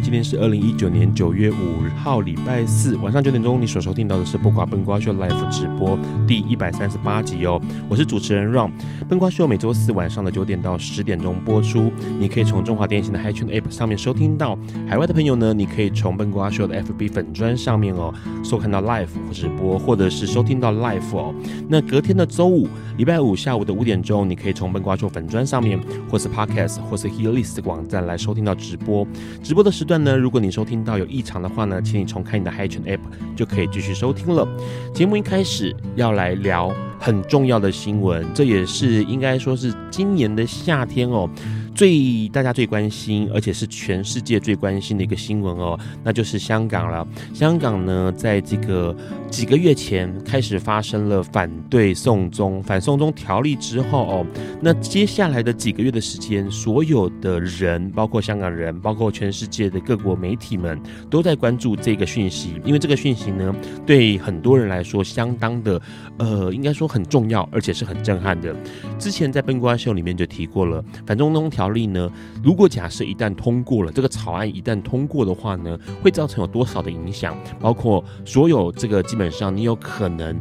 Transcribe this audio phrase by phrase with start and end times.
[0.00, 1.54] 今天是二零一九年九月五
[1.96, 7.60] 号，礼拜四晚上九点钟，你所收听到的是不瓜笨瓜秀 Live 直播第一百三十八集哦。
[7.88, 8.70] 我是主持人 Ron，
[9.08, 11.90] 笨瓜秀每周四晚上的九点到十点钟播出。
[12.18, 18.12] 你可以从中华电信的 HiTune App 上面收听到，海外的朋友呢，你可以从笨瓜秀的 FB 粉砖上面哦，
[18.44, 21.34] 收看到 Live 直播，或者是收听到 Live 哦。
[21.68, 25.78] 那隔天的周五，礼拜五下午的五点钟，你可以从笨瓜秀粉砖上面，
[26.10, 29.06] 或是 Podcast，或是 Hearlist 网站来收听到直播。
[29.42, 33.00] 直播的时段呢，如果你收听到有异常的话呢，请你重开你的 HiTune App，
[33.36, 34.48] 就可以继续收听了。
[34.94, 41.28] 节目一开始要来聊很重要的新闻，这也是应该说是今年的夏天哦。
[41.76, 47.06] 最大家最关心，而且是全世界最关心的一个新闻哦，那就是香港了。
[47.34, 48.96] 香港呢，在这个
[49.28, 54.26] 几个月前开始发生了反对送中、反送中条例之后哦，
[54.58, 60.80] 那接下来的几个月的时间，所有的人，包括香港人，包括全世界的各国媒体们，
[61.10, 65.78] 都在关注这个讯息，因为这个讯息呢，对很多人来说相当的，
[66.16, 68.56] 呃，应该说很重要，而且是很震撼的。
[68.98, 71.65] 之前在笨瓜秀里面就提过了，反送中条。
[71.66, 72.08] 条例呢，
[72.44, 77.36] 如果假设一旦通过了，这个草案一旦通过的话呢，会造成有多少的影响？
[77.60, 80.38] 包括所有这个基本上你有可能。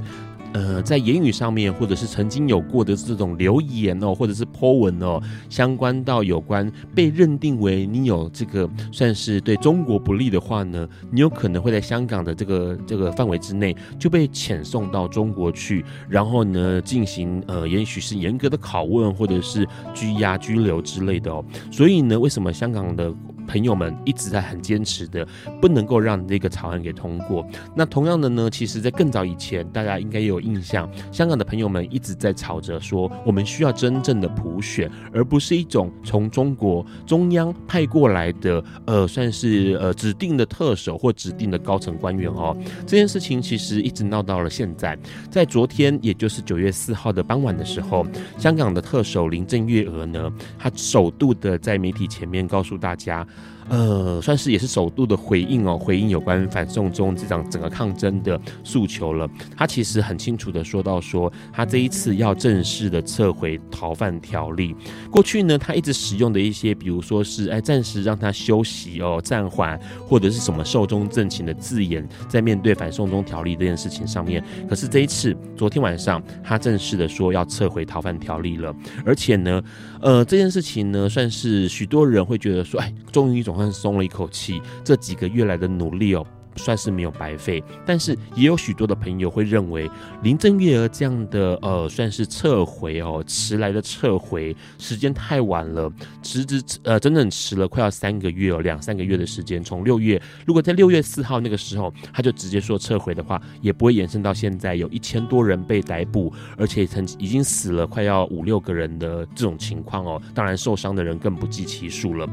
[0.56, 21.44] 呃，在言语上面，或者是曾经有过的这种留言哦，或者是 po 文哦，相关到有关被认定为你有这个算是对中国不利的话呢，你有可能会在香港的这个这个范围之内就被遣送到中国去，然后呢进行呃，也许是严格的拷问，或者是拘押、拘留之类的哦。
[21.70, 23.14] 所以呢，为什么香港的
[23.46, 25.26] 朋友们一直在很坚持的，
[25.62, 27.46] 不能够让这个草案给通过。
[27.76, 42.56] 那同样的呢，其实，在更早以前，大家应该也有印象，香港的朋友们一直在吵着说，我们需要真正的普选，而不是一种从中国中央派过来的，呃，算是呃指定的特首或指定的高层官员哦。
[42.86, 44.98] 这件事情其实一直闹到了现在，
[45.30, 48.06] 在昨天，也就是九月四号的傍晚的时候，
[48.38, 53.26] 香港的特首林郑月娥呢，她首度的在媒体前面告诉大家。
[53.68, 59.28] 呃，算是也是首度的回应哦，回应有关反送中这场整个抗争的诉求了。
[59.58, 64.76] 他其实很清楚的说到说，他这一次要正式的撤回逃犯条例。
[65.10, 74.44] 过去呢，他一直使用的一些，比如说是哎，暂时让他休息哦，暂缓或者是什么寿终正寝的字眼，在面对反送中条例这件事情上面。
[74.70, 78.72] 可是这一次，昨天晚上他正式的说要撤回逃犯条例了，
[79.04, 79.60] 而且呢，
[80.02, 83.55] 呃，这件事情呢，算是许多人会觉得说，哎，终于一种。
[83.56, 86.26] 算松了一口气，这几个月来的努力哦。
[86.58, 89.92] 算是没有白费，但是也有许多的朋友会认为
[90.24, 95.92] 林郑月娥这样的呃，算是撤回哦，迟来的撤回时间太晚了，
[96.24, 99.62] 迟迟呃，整整迟了快要三个月哦，两三个月的时间。
[99.62, 110.22] 从六月，如果在六月四号那个时候他就直接说撤回的话，也不会延伸到现在有一千多人被逮捕，而且曾已经死了快要五六个人的这种情况哦。
[110.34, 112.26] 当然受伤的人更不计其数了。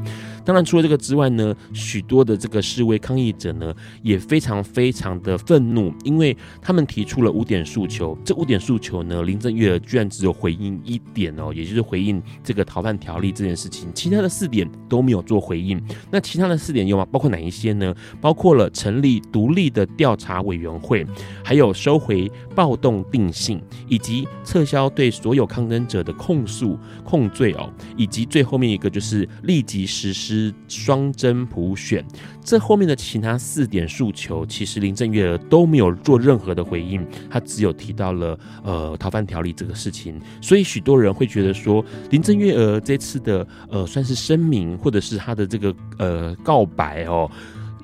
[0.43, 4.19] 当然除了这个之外呢，许多的这个示威抗议者呢也。
[4.23, 8.17] 非常非常的愤怒，因为他们提出了五点诉求。
[8.23, 15.79] 这五点诉求呢，林郑月娥居然只有回应一点哦，也就是回应这个逃犯条例这件事情，其他的四点都没有做回应。
[16.09, 17.05] 那其他的四点有吗？
[17.11, 17.93] 包括哪一些呢？
[18.21, 21.05] 包括了成立独立的调查委员会，
[21.43, 30.32] 还有收回暴动定性，以及撤销对所有抗争者的控诉控罪哦，以及最后面一个就是立即实施
[30.67, 32.05] 双真普选。
[32.43, 47.29] 这后面的其他四点诉求，其实林郑月娥都没有做任何的回应，她只有提到了呃逃犯条例这个事情，所以许多人会觉得说，林郑月娥这次的呃算是声明或者是她的这个呃告白哦。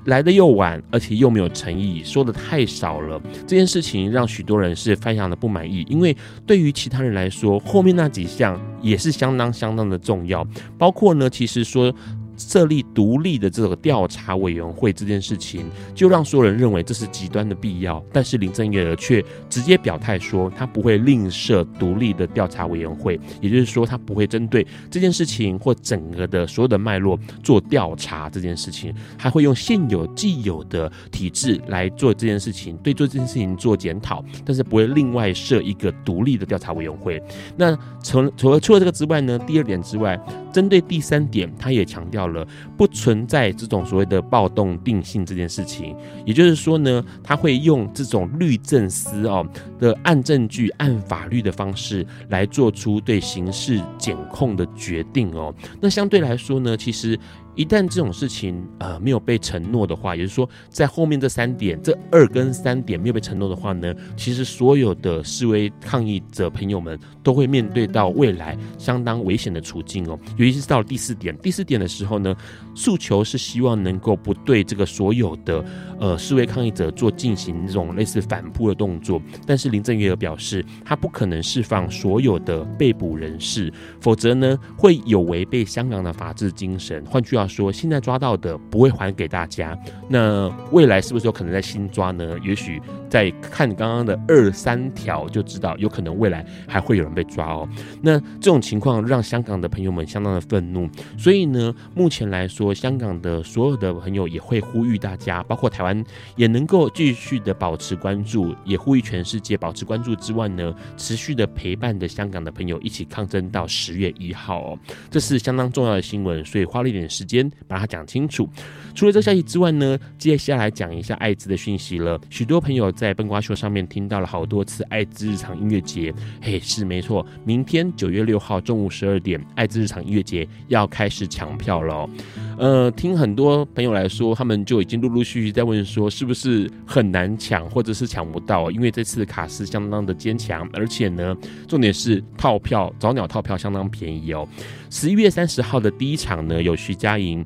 [0.06, 3.22] 来的又晚，而且又没有诚意，说的太少了。
[3.46, 6.16] 这件事情让许多人是非常的不满意，因为
[6.48, 10.46] 对于其他人来说，后面那几项也是相当相当的重要，
[10.80, 11.94] 包括呢，其实说。
[12.40, 18.04] 设立独立的这个调查委员会这件事情，就让所有人认为这是极端的必要。
[18.12, 37.22] 但是林郑月却直接表态说，他不会另设独立的调查委员会，也就是说，他不会针对这件事情或整个的所有的脉络做调查这件事情，还会用现有既有的体制来做这件事情，对做这件事情做检讨，但是不会另外设一个独立的调查委员会。
[37.58, 40.20] 那除除了除了这个之外呢，第二点之外，
[40.54, 42.20] 针对第三点，他也强调。
[42.30, 42.46] 了
[42.78, 49.44] 不存在这种所谓的暴动定性这件事情，也就是说呢，他会用这种律政司哦
[49.80, 55.52] 的按证据、按法律的方式来做出对刑事检控的决定哦。
[55.82, 57.20] 那相对来说呢，其实。
[57.60, 70.18] 一旦这种事情呃没有被承诺的话，也就是说，在后面这三点，这二跟三点没有被承诺的话呢，其实所有的示威抗议者朋友们都会面对到未来相当危险的处境哦。
[70.38, 72.34] 尤其是到了第四点，第四点的时候呢，
[72.74, 75.62] 诉求是希望能够不对这个所有的
[76.00, 79.22] 呃示威抗议者做进行这种类似反扑的动作。
[79.46, 83.70] 但是林郑月娥表示，他不可能释放所有的被捕人士，
[84.00, 87.04] 否则呢会有违背香港的法治精神。
[87.06, 92.38] 换句话说现在抓到的不会还给大家，那未来是不是有可能在新抓呢？
[92.44, 97.68] 也许在看刚刚的二三条就知道，有可能未来还会有人被抓哦。
[98.02, 100.88] 那这种情况让香港的朋友们相当的愤怒，
[101.18, 106.04] 所以呢，目前来说，香港的所有的朋友也会呼吁大家，包括台湾
[106.36, 114.80] 也能够继续的保持关注，也呼吁全世界保持关注之外呢，持续的陪伴着香港的朋友一起抗争到十月一号哦。
[115.10, 117.50] 这是相当重要的新闻，所以花了一点时间。
[117.68, 118.50] 把它讲清楚。
[118.96, 122.20] 除了这个消息之外呢，接下来讲一下艾滋的讯息了。
[122.30, 126.12] 许多朋友在笨瓜秀上面听到了好多次艾滋日常音乐节。
[126.42, 132.10] 嘿，是没错，明天九月六号中午十二点，艾滋日常音乐节要开始抢票了。
[132.58, 138.72] 呃，听很多朋友来说，他们就已经陆陆续续在问说，是不是很难抢，或者是抢不到？
[138.72, 141.38] 因为这次的卡司相当的坚强，而且呢，
[141.68, 144.48] 重点是套票早鸟套票相当便宜哦。
[144.90, 147.46] 十一月三十号的第一场呢，有徐佳莹。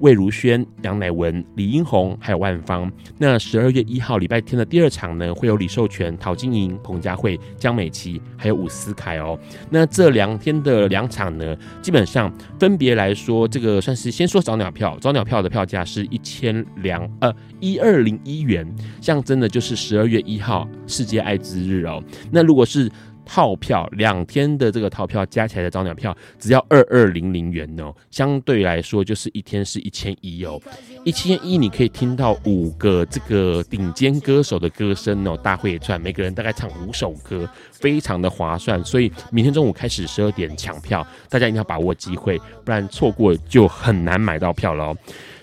[0.00, 2.88] 魏如萱、杨乃文、李英宏，还有万芳。
[3.18, 9.36] 那十二月一号礼拜天的第二场呢，会有李寿全、陶晶莹、彭佳慧、江美琪，还有伍思凯哦。
[9.70, 18.64] 那这两天的两场呢，基本上分别来说，这个算是先说早鸟票，早鸟票的票价是一千两呃一二零一元，
[19.00, 22.00] 象征的就是十二月一号世界艾滋日哦。
[22.30, 22.88] 那如果是
[23.28, 30.58] 套票两天的这个套票加起来的早鸟票只要二二零零元哦，相对来说就是一天是一千一哦，
[31.04, 44.96] 一千一你可以听到五个这个顶尖歌手的歌声哦，大会也串，每个人大概唱五首歌，非常的划算，所以明天中午开始十二点抢票，大家一定要把握机会，不然错过就很难买到票了哦。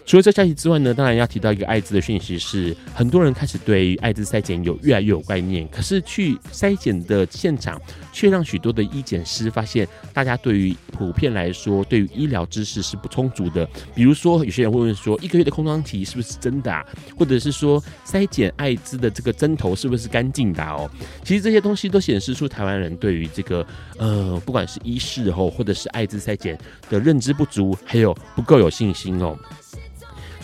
[0.06, 7.81] 除了这消息之外呢，当然要提到一个艾滋的讯息是，很多人开始对艾滋筛检有越来越有概念，可是去筛检的现场
[8.13, 13.68] 却让许多的医检师发现，大家对于普遍来说，对于医疗知识是不充足的。
[13.96, 16.85] 比如说，有些人会问说，一个月的空窗期是不是真的啊？
[17.18, 20.88] 或者是说，筛检艾滋的这个针头是不是干净的哦？
[21.24, 23.66] 其实这些东西都显示出台湾人对于这个
[23.97, 26.56] 呃，不管是医事后或者是艾滋筛检
[26.92, 29.35] 的认知不足，还有不够有信心哦。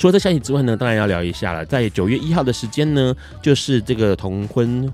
[0.01, 1.63] 除了这消息之外呢，当然要聊一下了。
[1.63, 4.91] 在九月一号的时间呢，就是这个同婚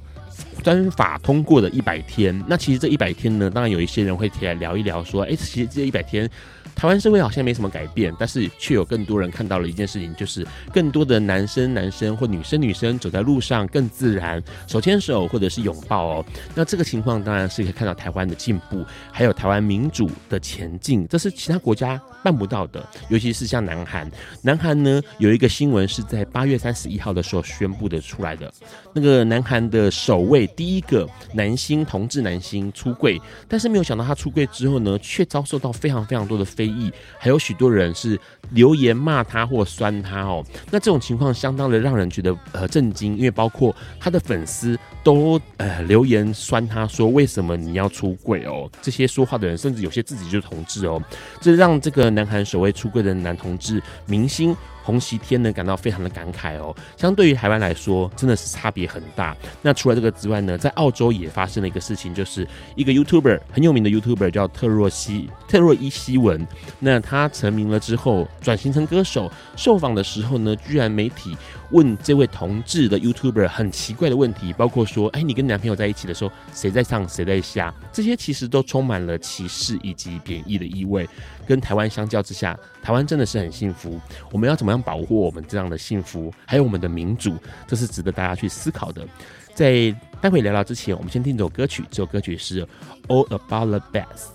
[0.63, 2.43] 专法通过的一百天。
[2.47, 6.29] 那其实这一百天呢，当然有一些人会提来聊一聊，说，哎，其实这一百天。
[6.75, 16.25] 台湾社会好像没什么改变，但是却有更多人看到了一件事情，就是更多的男生男生或女生女生走在路上更自然，手牵手或者是拥抱哦。
[16.53, 22.87] 那这个情况当然是可以看到台湾的进步，还有台湾民主的前进，这是其他国家办不到的。
[23.09, 24.07] 尤其是像南韩，
[24.43, 28.53] 南韩呢有一个新闻是在八月三十一号的时候宣布的出来的，
[28.93, 36.91] 那个南韩的首位第一个男星同志男星出柜，但是没有想到他出柜之后呢，却遭受到非常非常多的非议。
[37.19, 38.19] 还有许多人是
[38.51, 48.69] 留言骂他或酸他哦，那这种情况相当的让人觉得呃震惊，因为包括他的粉丝都呃留言酸他说，为什么你要出柜哦？
[48.81, 51.01] 这些说话的人甚至有些自己就是同志哦，
[51.41, 54.55] 这让这个南韩首位出柜的男同志明星。
[54.87, 59.35] 洪锡天呢感到非常的感慨哦，相对于台湾来说，真的是差别很大。
[59.61, 66.47] 那除了这个之外呢，在澳洲也发生了一个事情，就是一个 YouTuber 很有名的 YouTuber 叫特若西特若伊西文。
[66.79, 71.35] 那他成名了之后，转型成歌手，受访的时候呢，居然媒体
[71.71, 77.73] 问这位同志的 YouTuber 很奇怪的问题，包括说，哎，你跟男朋友在一起的时候，谁在上谁在下？
[77.91, 81.07] 这些其实都充满了歧视以及贬义的意味。
[81.45, 83.99] 跟台湾相较之下，台湾真的是很幸福。
[84.31, 87.37] 我们要怎么样保护我们这样的幸福，还有我们的民主？
[87.67, 89.05] 这是值得大家去思考的。
[89.53, 91.83] 在待会聊聊之前，我们先听这首歌曲。
[91.89, 92.63] 这首歌曲是
[93.07, 94.27] 《All About the Bass》。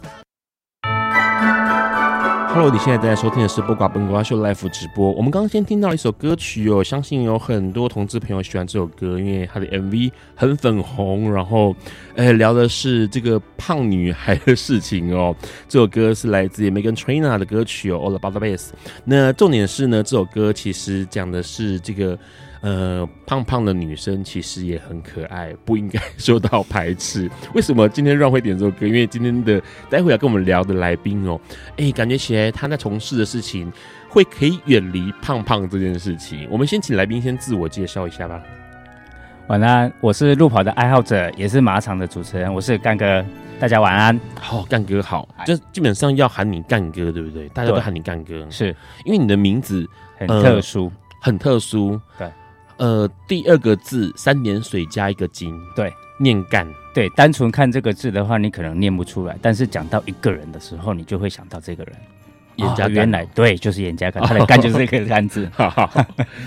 [2.54, 5.10] Hello，你现在正在收听的是不瓜本瓜秀 Live 直播。
[5.12, 11.74] 我们刚刚先听到一首歌曲哦，相信有很多同志朋友喜欢这首歌，因为它的 MV 很粉红，然后
[12.14, 15.34] 呃聊的是这个胖女孩的事情哦。
[15.66, 18.58] 这首歌是来自 Megan Trainor 的歌曲哦，《All About the Bass》。
[19.06, 22.18] 那重点是呢，这首歌其实讲的是这个。
[22.62, 27.28] 呃，胖胖的女生其实也很可爱，不应该受到排斥。
[27.54, 28.86] 为什么今天让会点这首歌？
[28.86, 31.40] 因为今天的待会要跟我们聊的来宾哦，
[31.76, 33.70] 哎，感觉起来他在从事的事情
[34.08, 36.46] 会可以远离胖胖这件事情。
[36.48, 38.40] 我们先请来宾先自我介绍一下吧。
[39.48, 43.24] 晚安，我是路跑的爱好者，也是马场的主持人，我是干哥。
[43.58, 44.18] 大家晚安。
[44.40, 47.48] 好，干哥好，就基本上要喊你干哥，对不对？
[47.48, 49.84] 大家都喊你干哥，是因为你的名字
[50.16, 52.30] 很特殊，呃、很特殊，对。
[52.82, 61.94] 呃，第二个字三点水加一个金，对，念干，对，单纯看这个字的话，你可能念不出来，但是讲到一个人的时候，你就会想到这个人。
[62.56, 65.48] 严家干，原来对，就是严家干，他的干就是这个干字。
[65.54, 65.88] 好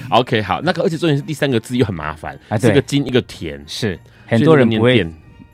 [0.09, 2.37] ，OK，好，那个而且重点是第三个字又很麻烦。
[2.49, 5.07] 啊，一个金一个田，是很多人不会，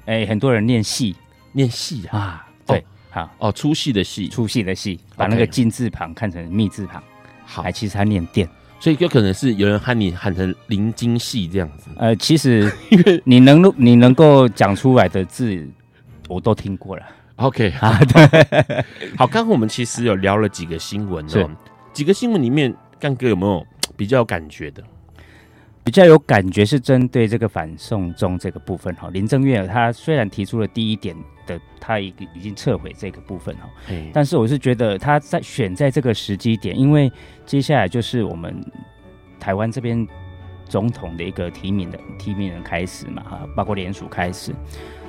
[0.06, 1.16] 哎，很多人念戏，
[1.52, 3.30] 念戏啊，对，好。
[3.38, 7.04] 哦，粗细的细，粗细的细，把那个金字旁看成密字旁，
[7.46, 8.50] 好，其实他念电。
[8.82, 11.92] 所以有可能是有人喊你喊成林金系这样子。
[11.98, 15.66] 呃，其实 因为你能你能够讲出来的字，
[16.28, 17.04] 我都听过了。
[17.36, 18.86] OK 啊， 对。
[19.16, 21.48] 好，刚刚我们其实有聊了几个新闻哦，是
[21.94, 23.64] 几个新闻里面，干哥有没有
[23.96, 24.84] 比较有感觉的？
[25.84, 29.10] 比较有感觉是针对这个反送中这个部分哈。
[29.12, 31.16] 林正月娥她虽然提出了第一点
[31.48, 33.68] 的，他已已经撤回这个部分哈，
[34.14, 37.12] 但是我是觉得他在选在这个时机点，因为
[37.46, 38.64] 接下来就是我们
[39.40, 40.08] 台湾这边
[40.66, 44.54] 总统的一个提名的提名人开始嘛哈，包括联署开始，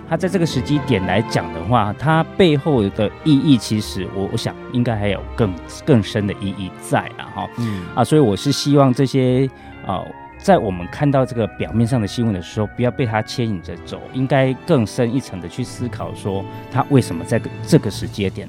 [0.09, 9.47] 他在这个时机点来讲的话，它背后的意义其实我我想应该还有更更深的意义在啊哈，嗯啊，所以我是希望这些
[9.87, 10.03] 啊。
[10.43, 18.49] 在我们看到这个表面上的新闻的时候，不要被它牵引着走，应该更深一层的去思考，说他为什么在这个时间点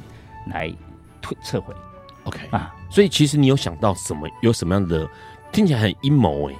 [0.50, 0.74] 来
[1.22, 1.74] 退撤回。
[2.24, 4.28] OK 啊，所以其实你有想到什么？
[4.42, 5.08] 有什么样的
[5.52, 6.56] 听起来很阴谋哎？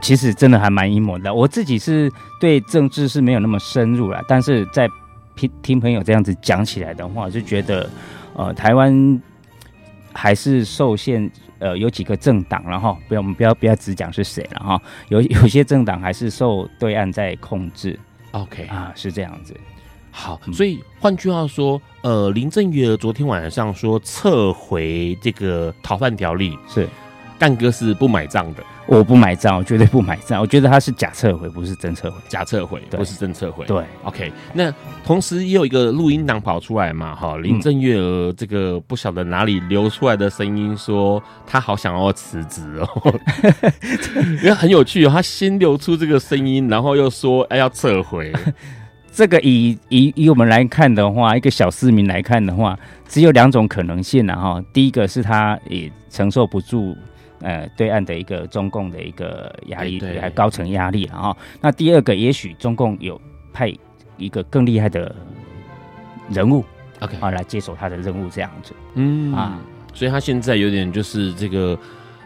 [0.00, 1.34] 其实真的还蛮阴谋的。
[1.34, 2.10] 我自己是
[2.40, 4.88] 对政治是没有那么深入了，但是在
[5.34, 7.90] 听听朋友这样子讲起来的话，就觉得
[8.34, 9.20] 呃，台湾
[10.12, 11.30] 还是受限。
[11.60, 18.00] 呃，有几个政党，然后不要我们不要不要只讲是谁了哈，有有些政党还是受对岸在控制。
[18.30, 19.54] OK 啊，是这样子。
[20.10, 26.88] 好，所以换句话说，呃，林郑月娥昨天晚上说撤回这个逃犯条例，是
[27.38, 28.64] 干哥是不买账的。
[28.90, 30.40] 我不买账，我绝对不买账。
[30.40, 32.16] 我觉得他是假撤回，不是真撤回。
[32.28, 33.64] 假撤回，不是真撤回。
[33.64, 34.32] 对，OK。
[34.52, 43.20] 那同时也有一个录音档跑出来嘛，哈，林郑月娥这个不晓得哪里流出来的声音，说他好想要辞职哦，
[44.42, 45.10] 因为很有趣哦。
[45.12, 48.32] 他先流出这个声音，然后又说哎要撤回。
[49.12, 54.60] 这个以以以我们来看的话，一个小市民来看的话，只有两种可能性了哈。
[54.72, 56.96] 第一个是他也承受不住。
[57.40, 61.36] 呃，对岸的一个中共的一个压力，还、欸、高层压力了啊。
[61.60, 63.20] 那第二个，也许中共有
[63.52, 63.72] 派
[64.18, 65.14] 一个更厉害的
[66.28, 66.62] 人物
[67.00, 68.74] ，OK 啊，来接手他的任务，这样子。
[68.94, 69.58] 嗯啊，
[69.94, 71.78] 所以他现在有点就是这个，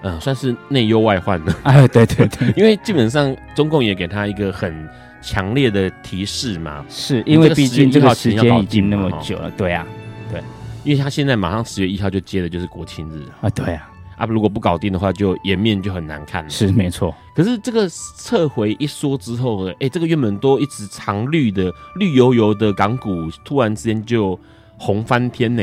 [0.02, 1.54] 呃，算是内忧外患了。
[1.62, 4.88] 哎，对对对， 因为基本上中共也给他一个很
[5.22, 9.48] 强烈的提示嘛，是因为毕竟这个时间已经那么久了。
[9.52, 9.86] 对啊，
[10.28, 10.42] 对，
[10.82, 13.88] 因为他现在马上十月一号就接的就是国庆日啊，对啊。
[14.16, 16.50] 啊，如果不搞定的话，就颜面就很难看了。
[16.50, 24.38] 是没错，可是这个撤回一说之后，哎、欸，这个原本都一直常绿的绿油油的港股，突然之间就
[24.78, 25.62] 红翻天呢，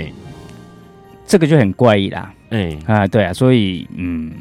[1.25, 2.33] 这个就很怪异啦。
[2.49, 4.31] 哎、欸、啊，对啊，所以嗯，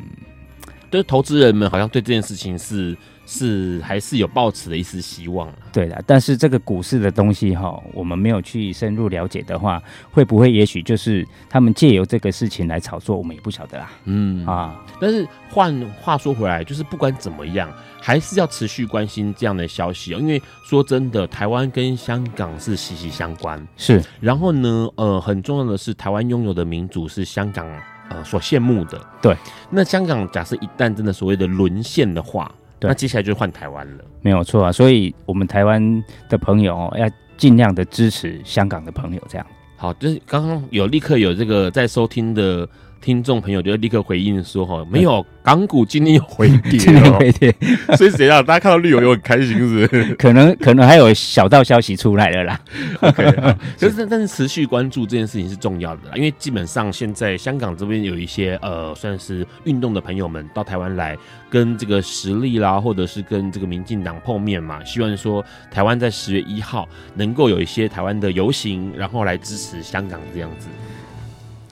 [0.90, 2.96] 就是投资人们好像对这件事情是
[3.30, 5.48] 是还是有抱持的一丝希望。
[5.72, 13.88] 对的，但是这个股市的东西哈，我们没有去深入了解的话，会不会也许就是他们借由这个事情来炒作，我们也不晓得啦。
[14.06, 15.72] 嗯啊，但是换
[16.02, 23.64] 话说回来，就是不管怎么样，还是要持续关心这样的消息哦，因为说真的，台湾跟香港是息息相关。
[23.76, 27.64] 是，然后呢，呃，很重要的是，台湾拥有的民主是香港
[28.08, 29.00] 呃所羡慕的。
[29.22, 29.36] 对，
[29.70, 32.50] 那香港假设一旦真的所谓的沦陷的话。
[32.88, 34.72] 那接下来就换台湾了，没有错啊。
[34.72, 39.46] 所以，我们台湾的朋友哦，要尽量的支持香港的朋友，这样。
[39.76, 42.68] 好，就是刚刚有立刻有这个在收听的。
[43.00, 47.54] 听众朋友就立刻回应说：“哈，没有港股今天有回跌，今天回跌，
[47.96, 48.44] 所以怎样？
[48.44, 50.14] 大家看到绿油油很开心，是不是？
[50.20, 52.60] 可能可能还有小道消息出来了啦。
[53.00, 53.24] OK，
[53.80, 61.16] 可是但是持续关注这件事情是重要的啦，因为基本上现在香港这边有一些呃，算是运动的朋友们到台湾来
[61.48, 70.68] 跟这个实力啦，或者是跟这个民进党碰面嘛，希望说台湾在十月一号能够有一些台湾的游行，然后来支持香港这样子。”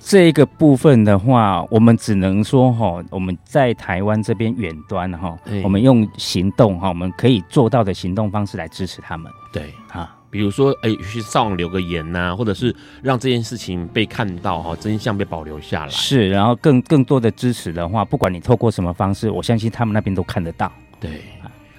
[0.09, 9.31] 这个部分的话，我们只能说哈，我们在台湾这边远端哈，我们用行动哈，我们可以做到的行动方式来支持他们。
[9.53, 15.91] 对啊，比如说哎，去上网留个言呐，或者是让这件事情被看到哈，真相被保留下来。
[15.91, 20.73] 是，然后更更多的支持的话，不管你透过什么方式，我相信他们那边都看得到。
[20.99, 21.21] 对，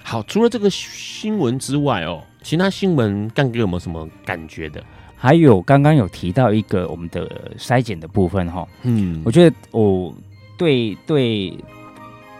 [0.04, 4.80] 好，除了这个新闻之外哦，其他新闻干哥有没有什么感觉的？
[5.22, 10.14] 还有刚刚有提到一个我们的筛检的部分哈，嗯，我觉得我
[10.56, 11.52] 对对，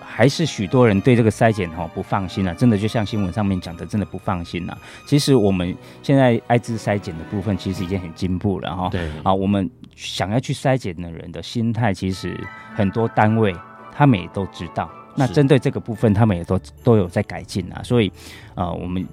[0.00, 4.78] 还是许多人对这个筛检哈不放心啊，真的就像新闻上面讲的，真的不放心啊。
[5.06, 9.10] 其实我们现在艾滋筛检的部分其实已经很进步了哈，对。
[9.22, 12.34] 啊，我们想要去筛检的人的心态，其实
[12.75, 13.54] 很多单位
[13.92, 18.10] 他们也都知道，那针对这个部分，他们也都都有在改进啊，所以
[18.54, 19.06] 啊，我们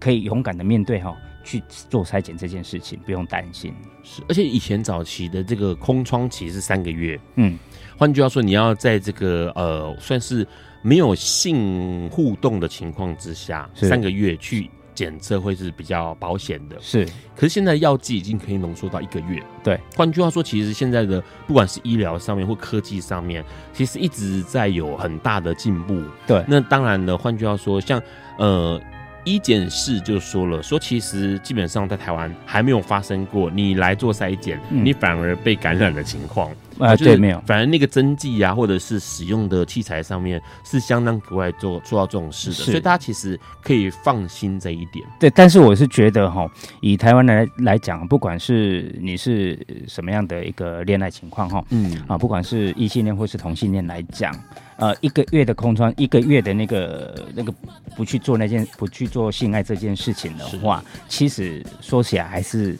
[0.00, 1.16] 可以勇敢的面对哈。
[1.46, 3.72] 去做筛检这件事情不用担心，
[4.02, 7.56] 是，而且以前早期的这个空窗期是三个月，嗯，
[7.96, 10.44] 换句话说，你要在这个呃算是
[10.82, 17.06] 没有性互动的情况之下，三个月去检测会是比较保险的，是。
[17.36, 19.80] 可是现在药剂已经可以浓缩到一个月，对。
[19.94, 26.44] 换句话说，其实现在的不管是医疗上面或科技上面，其实一直在有很大的进步，对。
[26.48, 28.02] 那当然了，换句话说，像
[28.40, 28.80] 呃。
[29.26, 36.50] 医检室就说了，说其实基本上在台湾还没有发生过你来做筛检，嗯、你反而被感染的情况。
[36.78, 45.02] 啊，对，没有，反而那个针剂啊，或者是使用的器材上面是相当格外做做到这种事的，所以大家其实可以放心这一点。
[45.18, 46.46] 对，但是我是觉得哈，
[46.82, 49.58] 以台湾来来讲，不管是你是
[49.88, 54.30] 什么样的一个恋爱情况哈，嗯啊，不管是异性恋或是同性恋来讲，
[54.76, 57.52] 呃，一个月的空窗，一个月的那个那个
[57.96, 62.76] 不去做那件不去做性爱这件事情的话，其实说起来还是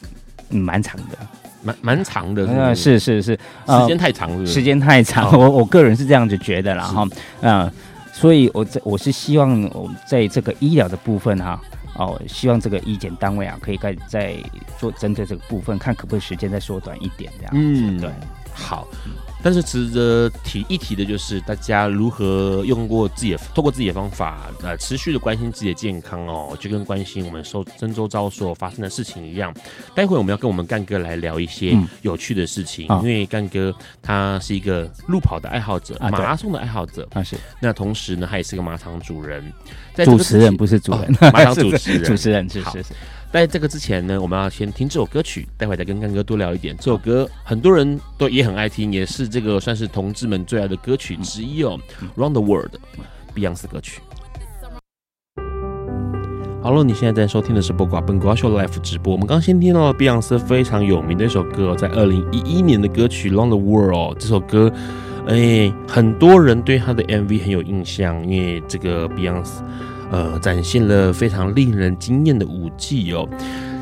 [0.48, 1.18] 蛮长的。
[1.62, 7.08] 蛮蛮长的是是，嗯，是是是，时间太长是，是，时间太长，我我个人是这样子觉得啦哈，
[7.40, 7.68] 嗯，
[8.12, 11.60] 所以我在我是希望我在这个医疗的部分哈，
[11.96, 14.36] 哦，希望这个医检单位啊，可以再再
[14.78, 18.10] 做针对这个部分，看可不可以时间再缩短一点这样，嗯，对，
[18.56, 18.88] 好。
[19.42, 27.64] 但是值得提一提的就是，大家如何用过自己的，透过自己的方法，呃，持续的关心自己的健康哦，就跟关心我们周
[27.94, 29.54] 周遭所发生的事情一样。
[29.94, 37.36] 待会我们要跟我们干哥来聊一些有趣的事情，嗯、因为干哥他是一个路跑的爱好者，啊、马拉松的爱好者，啊是。
[37.60, 39.44] 那同时呢，他也是个马场主人，
[39.94, 42.94] 在主持人不是主人，哦、马场主持人， 主持人是是是。
[43.36, 46.74] 在这个之前呢，我们要先听这首歌曲，待会再跟干哥多聊一点。
[46.78, 52.70] 这首歌很多人都也很爱听，也是这个算是同志们最爱的歌曲之一哦，嗯《Round the World》
[53.38, 54.00] ，Beyonce 歌曲。
[56.62, 59.12] 好了，你现在在收听的是《播瓜笨瓜秀》Live 直播。
[59.12, 64.72] 我们刚先听到了 Beyonce 非常有名的一首歌，在二零一一年的歌曲《Round the World》这首歌，
[65.26, 69.58] 哎，很多人对他的 MV 很有印象，因为这个 Beyonce。
[70.10, 73.28] 呃，展现了非常令人惊艳的舞技哦。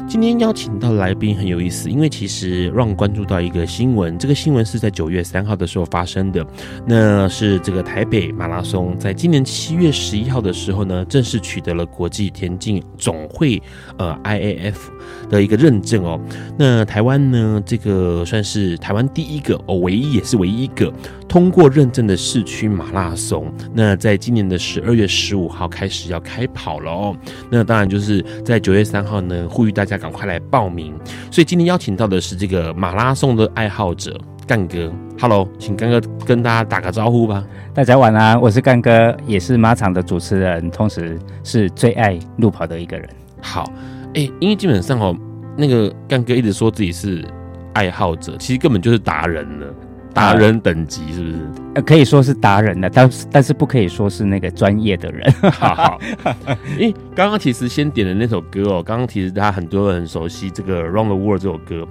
[0.06, 6.46] 今天邀请到来宾很有意思，因为其实让关注到一个新闻，这个新闻是在九月三号的时候发生的，
[6.86, 13.60] 那是这个台北马拉松，在今年七月十一号的时候呢，正式取得了国际田径总会
[13.96, 14.74] 呃 IAAF
[15.30, 16.20] 的一个认证哦。
[16.58, 20.92] 那台湾呢，这个算是台湾第一个哦，唯一也是唯一一个
[21.26, 23.52] 通过认证的市区马拉松。
[23.72, 27.16] 那在今年的十二月十五号开始要开跑了哦。
[27.50, 29.93] 那当然就是在九月三号呢，呼吁大家。
[29.98, 30.94] 赶快来报名！
[31.30, 37.44] 所以今天邀请到的是这个马拉松的爱好者，干哥，Hello，请干哥跟大家打个招呼吧。
[37.72, 43.08] 大家晚安，我是干哥，也是马场的主持人，同时是最爱路跑的一个人。
[43.40, 43.64] 好，
[44.08, 45.16] 哎、欸，因为基本上哦，
[45.56, 47.24] 那个干哥一直说自己是
[47.72, 49.66] 爱好者，其实根本就是达人了。
[50.14, 51.34] 达人等级是不是？
[51.74, 55.30] 呃，可以说是达人的，但但是不可以说是那个专业的人。
[55.50, 55.98] 好好，
[56.78, 61.86] 因为刚刚其实先点的那首歌哦，刚刚其实他很多人很熟悉这个《Round the World》这首歌。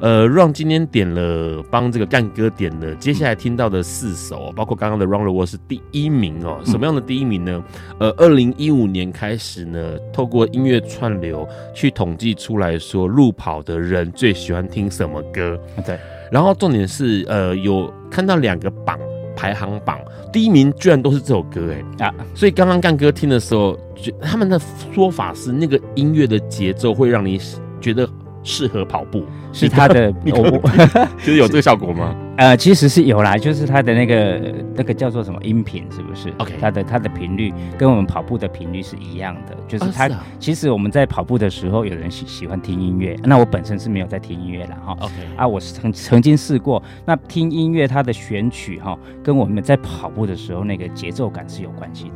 [0.00, 6.58] 呃，Ron 今天点了，帮这个干哥点了，接下来听到的四首，包括刚刚的《Round the World》是第一名哦。
[6.64, 7.62] 什么样的第一名呢？
[7.98, 9.78] 呃，二零一五年开始呢，
[10.10, 15.60] 透过音乐串流去统计出来说，路跑的人最喜欢听什么歌？
[15.84, 15.98] 对。
[16.30, 18.98] 然后重点是，呃，有看到两个榜
[19.36, 19.98] 排行榜，
[20.32, 22.14] 第一名居然都是这首歌，哎啊！
[22.34, 24.60] 所以刚刚干哥听的时候，觉他们的
[24.94, 27.40] 说法是，那个音乐的节奏会让你
[27.80, 28.08] 觉得。
[28.42, 30.62] 适合跑步是他的， 我
[31.22, 32.16] 就是有这个效果吗？
[32.40, 34.40] 呃，其实是有啦，就是它的那个
[34.74, 44.96] 那个叫做什么音频，是不是？OK，他的它的频率跟我们跑步的频率是一样的，就是他、啊是啊、其实我们在跑步的时候，有人喜喜欢听音乐，那我本身是没有在听音乐啦哈。
[45.02, 52.14] OK，啊，我是曾曾经试过，那听音乐它的选曲哈，跟我们在跑步的时候那个节奏感是有关系的。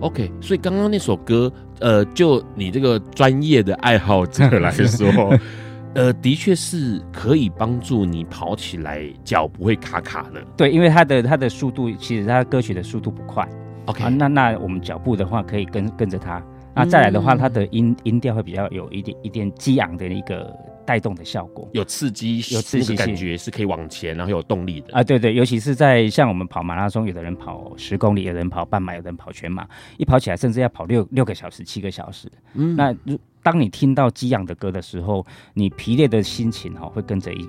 [0.00, 5.08] OK，所以刚刚那首歌，呃，就你这个专业的爱好者来说。
[5.94, 10.40] 呃，的确是可以帮助你跑起来脚不会卡卡的。
[10.56, 13.48] 对，因为它的它的速度，其实它歌曲的速度不快。
[13.86, 16.40] OK，、啊、那那我们脚步的话，可以跟跟着它。
[16.72, 25.02] 那再来的话，它的音音调会比较有一点一点激昂的一个带动的效果，有刺激，有刺激感觉是可以往前，然后有动力的啊。
[25.02, 29.66] 对对，尤其是在像我们跑马拉松，有的人跑十公里，有的人跑半马，有的人跑全马，
[29.96, 32.30] 一跑起来甚至要跑六六个小时、七个小时。
[32.54, 32.94] 嗯，那
[33.42, 37.48] 当你听到激昂的歌的时候，你疲累的心情哈会跟着一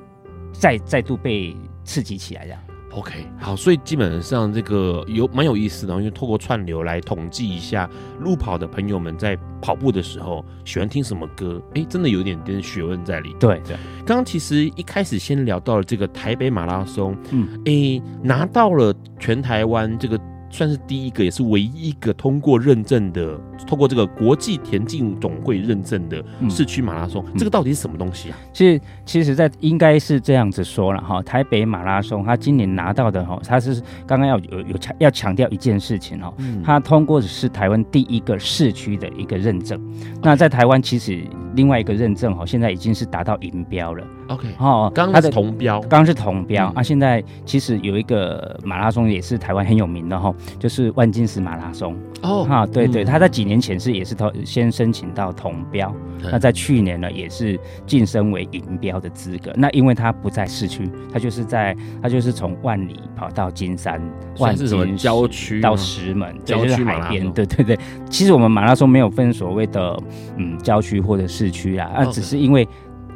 [0.53, 2.61] 再再度被刺激起来，这样。
[2.91, 13.39] OK，好，所以基本上这个有蛮有意思的，因为透过串流来统计一下路跑的朋友们在跑步的时候喜欢听什么歌，哎、欸，真的有点点学问在里面。
[13.39, 13.75] 对对，
[14.05, 20.19] 刚刚其实一开始先聊到了这个台北马拉松，嗯，哎、欸，拿到了全台湾这个。
[20.53, 28.37] 算是第一个，也是唯一一个通过认证的，通过这个国际田径总会认证的市区马拉松，嗯，这个到底是什么东西啊？
[28.51, 31.21] 其实，其实，在应该是这样子说了哈。
[31.21, 39.79] 台北马拉松，它今年拿到的哈，它是刚刚要有有强要强调一件事情哈，它通过的是台湾第一个市区的一个认证。
[40.21, 41.23] 那在台湾，其实
[41.55, 44.05] 另外一个认证哈，现在已经是达到银标了。
[44.27, 46.81] OK，哦，刚刚是铜标，刚刚是铜标啊。
[46.83, 50.33] 现在其实有一个马拉松也是台湾很有名的哈。
[50.59, 59.51] 就是万金石马拉松哦，哈，对对，他在几年前是也是投先申请到铜标，那在去年呢也是晋升为银标的资格。
[59.55, 64.01] 那因为他不在市区，他就是在他就是从万里跑到金山，
[64.39, 67.79] 万金石郊区到石门，郊区海边，对对对。
[68.09, 69.97] 其实我们马拉松没有分所谓的
[70.37, 72.67] 嗯郊区或者市区啊，那只是因为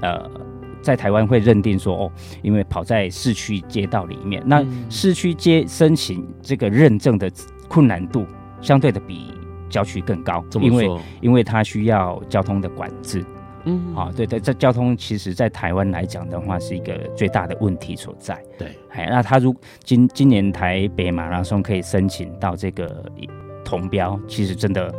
[0.01, 0.29] 呃。
[0.81, 2.11] 在台湾会认定说哦，
[2.43, 7.27] 因为跑在市区街道里面，那市区街申请这个认证的
[7.67, 8.23] 困难度
[8.61, 9.33] 相对的比
[9.69, 10.89] 郊区更高，因为
[11.21, 13.25] 因为它需要交通的管制。
[13.65, 18.39] 嗯，好，对对，这交通其实在台湾来讲的话是一个最大的问题所在。
[18.57, 23.11] 对，哎，那他如今今年台北马拉松可以申请到这个
[23.63, 24.93] 铜标，其实真的。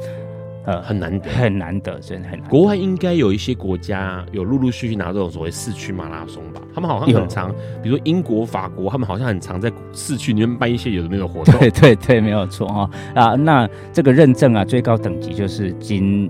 [0.67, 2.49] 呃，很难得，很难得，真的很难。
[2.49, 6.61] 国外应该有一些国家有陆陆续续拿这种所谓市区马拉松吧？
[6.75, 11.55] 他们好像很常，比如说英国、法国，他们好像很常在市区里面 办一些有的没有活动。
[11.61, 13.35] 对对对，没有错哈啊。
[13.37, 16.29] 那这个认证啊，最高等级就是金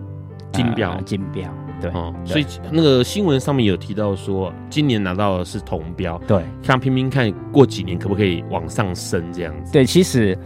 [0.52, 1.50] 金标，呃、金标。
[1.80, 6.20] 对，哦，所以那个新闻上面有提到说，今年拿到的是铜标。
[6.26, 9.72] 对，看拼拼看过几年可不可以往上升这样子。
[9.72, 10.36] 对，其实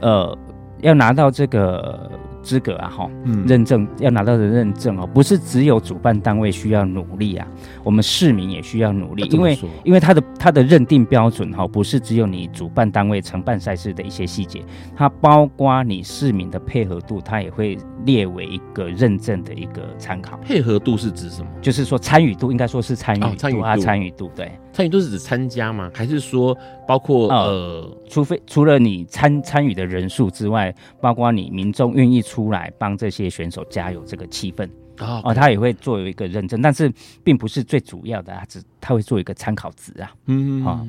[0.00, 0.34] 呃，
[0.80, 2.10] 要拿到这个。
[2.44, 7.46] 资格啊，哈，嗯，认证要拿到的认证哦，不是只有主办单位需要努力啊，
[7.82, 14.62] 我们市民也需要努力，因为因为它的它的认定标准哈，不是只有你主办单位承办赛事的一些细节，
[14.94, 20.36] 它包括你市民的配合度，它也会列为一个认证的一个参考。
[20.38, 21.48] 配合度是指什么？
[21.62, 25.90] 就是说参与度，应该说是参与参与啊，参与度，对，参与都是指参加吗？
[25.94, 26.54] 还是说
[26.86, 32.34] 包括呃，除非除了你参参与的人数之外，包括你民众愿意出。
[32.34, 35.34] 出来帮这些选手加油，这个气氛哦，okay.
[35.34, 40.12] 他也会做一个认证，但是并不是最主要的，他只他会做一个参考值啊。
[40.26, 40.84] 嗯，好，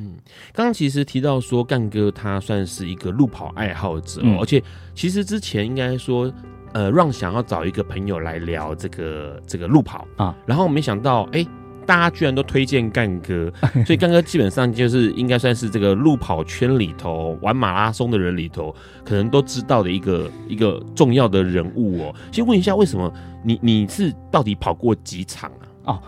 [0.52, 4.60] 刚刚其实提到说干哥他算是一个路跑爱好者，嗯、而且
[4.96, 6.34] 其实之前应该说，
[6.74, 11.44] 呃，让想要找一个朋友来聊这个这个路跑啊，然后没想到哎。
[11.44, 11.48] 欸
[11.86, 13.52] 大家居然都推荐干哥，
[13.86, 22.16] 所以干哥基本上就是应该算是这个路跑圈里头玩马拉松的人里头，可能都知道的一个一个重要的人物哦。
[22.32, 23.12] 先问一下，为什么
[23.44, 25.52] 你你是到底跑过几场
[25.84, 25.94] 啊？
[25.94, 26.02] 哦。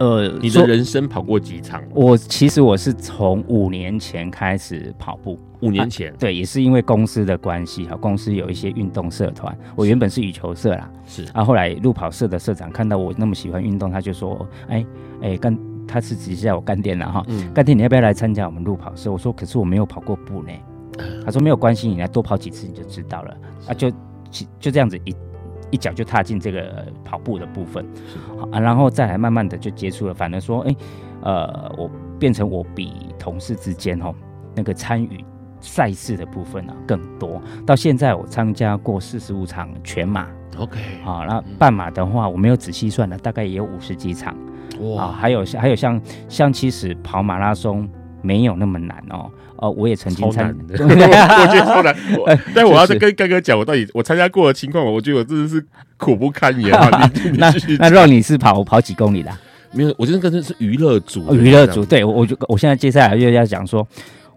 [0.00, 1.80] 呃，你的人生跑过几场？
[1.94, 5.38] 我其实我是从五年前开始跑步。
[5.64, 9.56] 五年前，啊，对，也是因为公司的关系哈，公司有一些运动社团。
[9.74, 14.86] 我原本是羽球社啦，是啊，后来路跑社的社长看到我那么喜欢运动，他就说：“哎
[15.22, 17.24] 哎，干，他是直接叫我干爹了哈，
[17.54, 20.52] 干爹你要不要来参加我们路跑社？”我说：“可是我没有跑过步呢。”
[21.24, 23.36] 他说：“没有关系，你来多跑几次你就知道了。”
[23.68, 23.90] 啊，就
[24.60, 25.14] 就这样子一。
[25.70, 27.84] 一脚就踏进这个跑步的部分，
[28.38, 30.14] 好啊，然后再来慢慢的就接触了。
[30.14, 30.76] 反而说，哎、欸，
[31.22, 34.14] 呃，我变成我比同事之间哦，
[34.54, 35.24] 那个参与
[35.64, 37.42] 赛事的部分呢、啊、更多。
[37.66, 44.36] 到现在我参加过四十五场全马，OK，好，那半马的话我没有仔细算了，大概也有五十几场。
[44.80, 47.88] 哇，还有还有像像其实跑马拉松
[48.22, 49.30] 没有那么难哦。
[49.56, 51.96] 哦，我也曾经参， 我觉得超难。
[52.54, 55.64] 但我要是跟干哥讲，我到底我参加过的情况，我觉得我真的是
[55.96, 57.10] 苦不堪言啊！
[57.34, 59.30] 那那让你是跑跑几公里的？
[59.72, 61.84] 没有，我真的跟是娱乐组，娱乐组。
[61.84, 63.86] 对，我就我现在接下来又要讲说，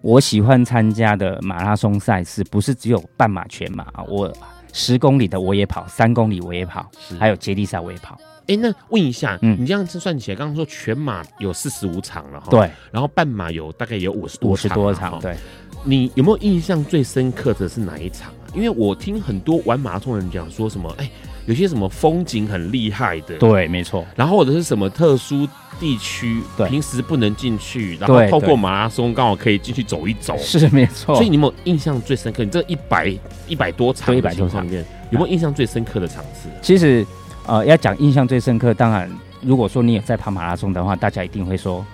[0.01, 4.31] 我喜欢参加的马拉松赛事，不是只有半马、全马啊，我
[4.73, 8.17] 十公里的我也跑，三公里我也跑，还有接力赛我也跑。
[8.41, 15.35] 哎、欸，那问一下，嗯，你这样子算起来，刚刚说全马有四十五场了哈，对，然后半马有大概有五十多场，五十多场，对。
[15.83, 18.47] 你有没有印象最深刻的是哪一场啊？
[18.53, 21.11] 因为我听很多玩马拉松的人讲说什么，哎、欸，
[21.47, 24.05] 有些什么风景很厉害的，对，没错。
[24.15, 25.47] 然后或者是什么特殊
[25.79, 31.15] 地区，对，平时不能进去，然后透过马拉松刚好可以进去走一走，是没错。
[31.15, 32.43] 所以你有没有印象最深刻？
[32.43, 33.11] 你这一百
[33.47, 36.49] 一百多场，一百多场里面有没有印象最深刻的场次？
[36.61, 37.03] 其实。
[37.49, 41.85] 呃，要讲印象最深刻，当然，如果说你有在跑马拉松的话，大家一定会说，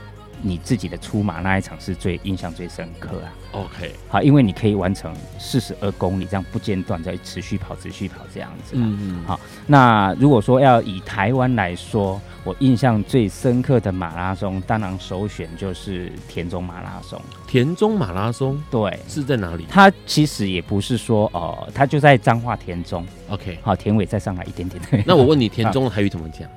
[0.44, 3.34] 你自己的出马那一场是最印象最深刻啊。
[3.54, 8.74] OK，好，因为你可以完成四十二公里这样不间断在持续跑、持续跑这样子。
[8.76, 9.24] 嗯嗯。
[9.26, 17.22] 好，那如果说要以台湾来说，我印象最深刻的马拉松，当然首选就是田中马拉松。
[17.48, 19.66] 田中马拉松，对，是在哪里？
[19.70, 23.06] 它其实也不是说，呃，它就在彰化田中。
[23.30, 25.04] OK，好，田尾再上来一点点。
[25.06, 26.50] 那我问你，田中的台语怎么讲？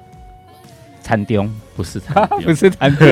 [1.07, 3.07] 田中不是田，不是餐 中，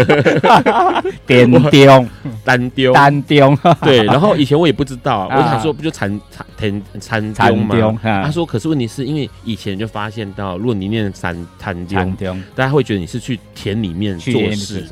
[1.26, 2.08] 田中，
[2.44, 3.56] 单丢单丢。
[3.82, 8.00] 对，然后以前我也不知道，我想说不就餐餐田田中吗？
[8.02, 12.16] 他说，可是问题是因为以前就发现到，如果你念餐餐中，
[12.56, 14.84] 大家会觉得你是去田里面做事，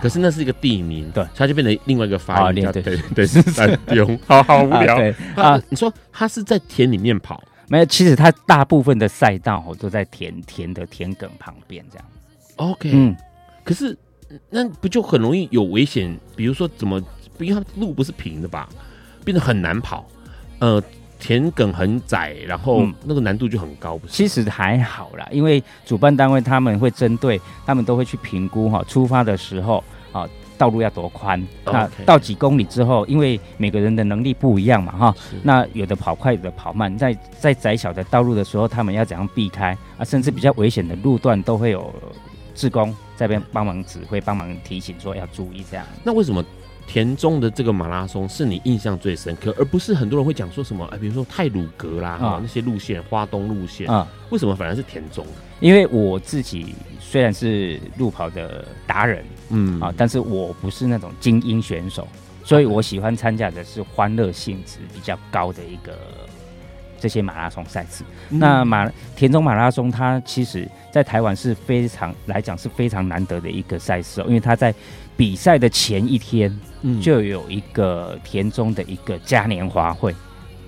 [0.00, 4.98] 可是那是一个地名，对，它就变成另外一个发音，对对对，是田中，好好无聊。
[5.36, 5.60] 啊！
[5.68, 7.84] 你说他是在田里面跑，没有？
[7.84, 12.04] 其实他大部分的赛道都在田田的田埂旁边这样。
[12.58, 13.16] OK，嗯，
[13.64, 13.96] 可是
[14.50, 16.14] 那不就很容易有危险？
[16.36, 17.02] 比如说怎么，
[17.38, 18.68] 因为它路不是平的吧，
[19.24, 20.06] 变得很难跑。
[20.58, 20.82] 呃，
[21.20, 23.98] 田埂很窄，然后那个难度就很高。
[24.08, 31.40] 其实还好啦，因为主办单位他们会针对，他们都会去评估哈，出发的时候啊，道路要多宽。
[31.64, 40.04] 那到几公里之后，因为每个人的能力不一样嘛哈，那有的跑快，有的跑慢，在在窄小的道路的时候，他们要怎样避开啊？
[40.04, 41.94] 甚至比较危险的路段都会有。
[42.58, 45.86] 志工在这边帮忙指挥、帮忙提醒，说要注意这样。
[46.02, 46.44] 那为什么
[46.88, 50.84] 田中的这个马拉松是你印象最深刻，而不是很多人会讲说什么？
[50.86, 55.24] 哎，比如说泰鲁格啦，啊、那些路线、花东路线啊，为什么反而是田中？
[55.60, 62.08] 因为我自己虽然是路跑的达人，嗯啊，但是我不是那种精英选手，
[62.42, 65.96] 所以我喜欢参加的是欢乐性质比较高的一个。
[67.00, 74.74] 这些马拉松赛事，嗯、那马田中马拉松，它其实在台湾是非常来讲是非常难得的一个赛事哦，因为它在
[75.16, 76.54] 比赛的前一天，
[77.00, 80.14] 就有一个田中的一个嘉年华会。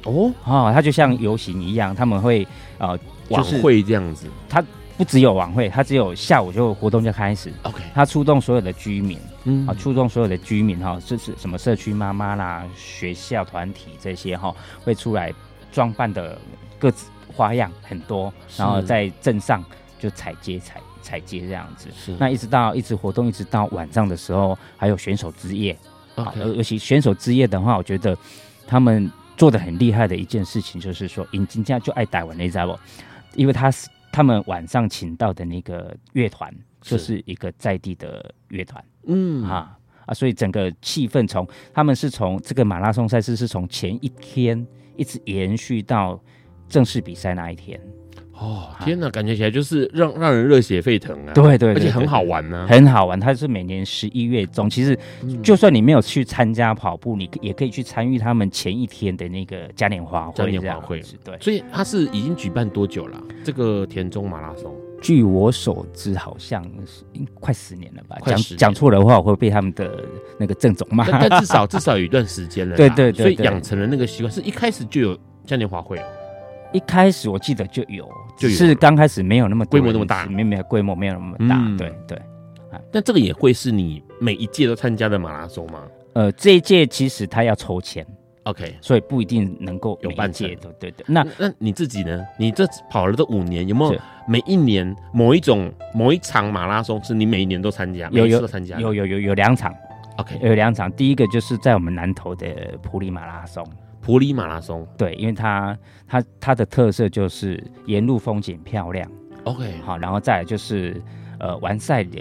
[0.05, 2.47] 哦，哦，它就像游行一样，他们会
[2.79, 4.65] 呃晚会这样子，它
[4.97, 15.33] 不只有晚会，它只有下午就活动就开始，OK，它出动所有的居民，嗯，啊，出动所有的居民哈，这是什么社区妈妈啦、学校团体这些哈，会出来。
[15.73, 16.39] 装扮的
[16.79, 19.65] 各自花样很多，然后在镇上
[19.99, 21.89] 就踩街踩踩街这样子。
[21.95, 25.77] 是，那一直到一直活动一直到晚上的时候，还有选手之夜。
[26.17, 28.17] 啊，尤其选手之夜的话，我觉得
[28.67, 32.79] 他们做的很厉害的一件事情就是说，引进家就爱台湾你知道不？
[33.37, 38.85] 因为他是他们晚上请到的那个乐团，就是一个在地的乐团。
[39.07, 44.67] 嗯啊啊，所以整个气氛从他们是从这个马拉松赛事是从前一天。
[45.01, 46.23] 一直延续到
[46.69, 47.81] 正式比赛那一天，
[48.35, 51.33] 哦，天哪，感觉起来就是让让人热血沸腾啊！
[51.33, 53.19] 对对，而且很好玩呢，很好玩。
[53.19, 54.99] 它是每年十一月中，其实
[55.43, 60.35] 就算你没有去参加跑步，你也可以去参与他们前一天的那个嘉年华会。
[60.35, 61.39] 嘉年华会，对。
[61.41, 63.19] 所以它是已经举办多久了？
[63.43, 64.71] 这个田中马拉松？
[65.01, 68.17] 据我所知，好像是快十年了吧。
[68.25, 70.05] 讲讲错的话，我会被他们的
[70.39, 71.07] 那个郑总骂。
[71.11, 72.77] 但至少 至少有一段时间了。
[72.77, 76.03] 对对对，所以养成了那个习惯，是一开始就有嘉年华会哦。
[76.73, 82.21] 一开始我记得就有，就是刚开始没有那么规模那么大，没没规模没有那么大，嗯、对对。
[82.93, 85.83] 但这个也会是你每一届都参加的马拉松吗？
[86.13, 88.07] 呃，这一届其实他要抽签
[88.45, 91.05] ，OK，所以不一定能够有半届的，对对。
[91.09, 92.25] 那那你自己呢？
[92.39, 98.27] 你这跑了这五年，有没有每一年某一种某一场马拉松是你每一年都参加，有？
[98.27, 99.75] 有有有有两场
[100.17, 100.91] ，OK，有两场。
[100.93, 102.47] 第一个就是在我们南投的
[102.83, 103.67] 普里马拉松。
[104.03, 105.77] 普里马拉松，对，因为它
[106.09, 109.07] 它它的特色就是沿路风景漂亮
[109.45, 111.01] ，OK，好，然后再来就是
[111.39, 112.19] 呃完赛的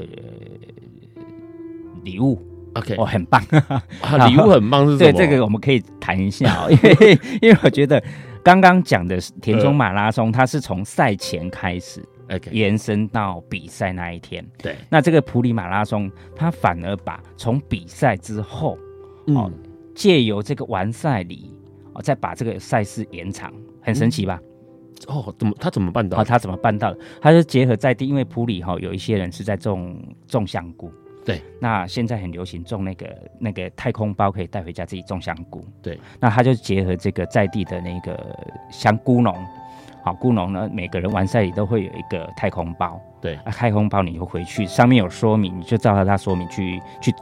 [2.03, 2.37] 礼物
[2.73, 3.41] ，OK，哦，很棒，
[4.29, 5.11] 礼物很棒是什么？
[5.11, 8.01] 对，这个我们可以谈一下哦，因为 因为我觉得
[8.43, 18.77] 刚刚讲的田中马拉松，它是从赛前开始，OK，延伸到比赛那一天，对，那这个普里马拉松，它反而把从比赛之后，
[19.27, 19.51] 哦，
[19.93, 21.53] 借由这个完赛礼。
[21.93, 23.51] 哦再把这个赛事延长，
[23.81, 24.39] 很神奇吧？
[25.09, 26.19] 嗯、哦，怎么他怎么办到？
[26.19, 26.95] 哦，他怎么办到？
[27.19, 30.89] 他是结合在地，因为普里哈有一些人是在种种香菇，
[31.29, 31.41] 对。
[31.59, 35.99] 那现在很流行种那个那个太空包，可以带回家自己种香菇，对。
[36.19, 38.37] 那他就结合这个在地的那个
[38.71, 39.35] 香菇农，
[40.03, 43.35] 好菇农呢，每个人完赛里都会有一个太空包，对。
[43.35, 47.13] 啊，太空包你就回去，上面有说明，你就照着他说明去去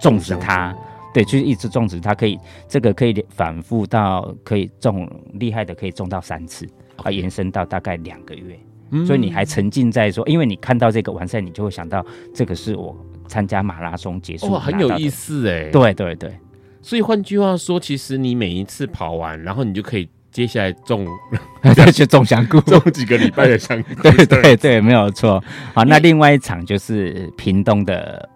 [0.00, 0.74] 种植它。
[1.12, 6.68] 对，就是一直种植，它可以这个可以反复到可以种厉害的，可以种到三次.
[7.02, 8.56] 啊，延伸到大概两个月，
[8.90, 12.94] 嗯、所以你还沉浸在说，因为你看到这个完赛，你就会想到这个是我
[13.30, 16.36] 参加马拉松结束，哇，很有意思哎，对对对，
[16.82, 21.06] 所以换句话说，其实你每一次跑完，然后你就可以接下来种，
[21.76, 25.40] 再去种香菇， 种几个礼拜的香菇， 对对对，没有错。
[25.72, 28.28] 好，那另外一场就是屏东的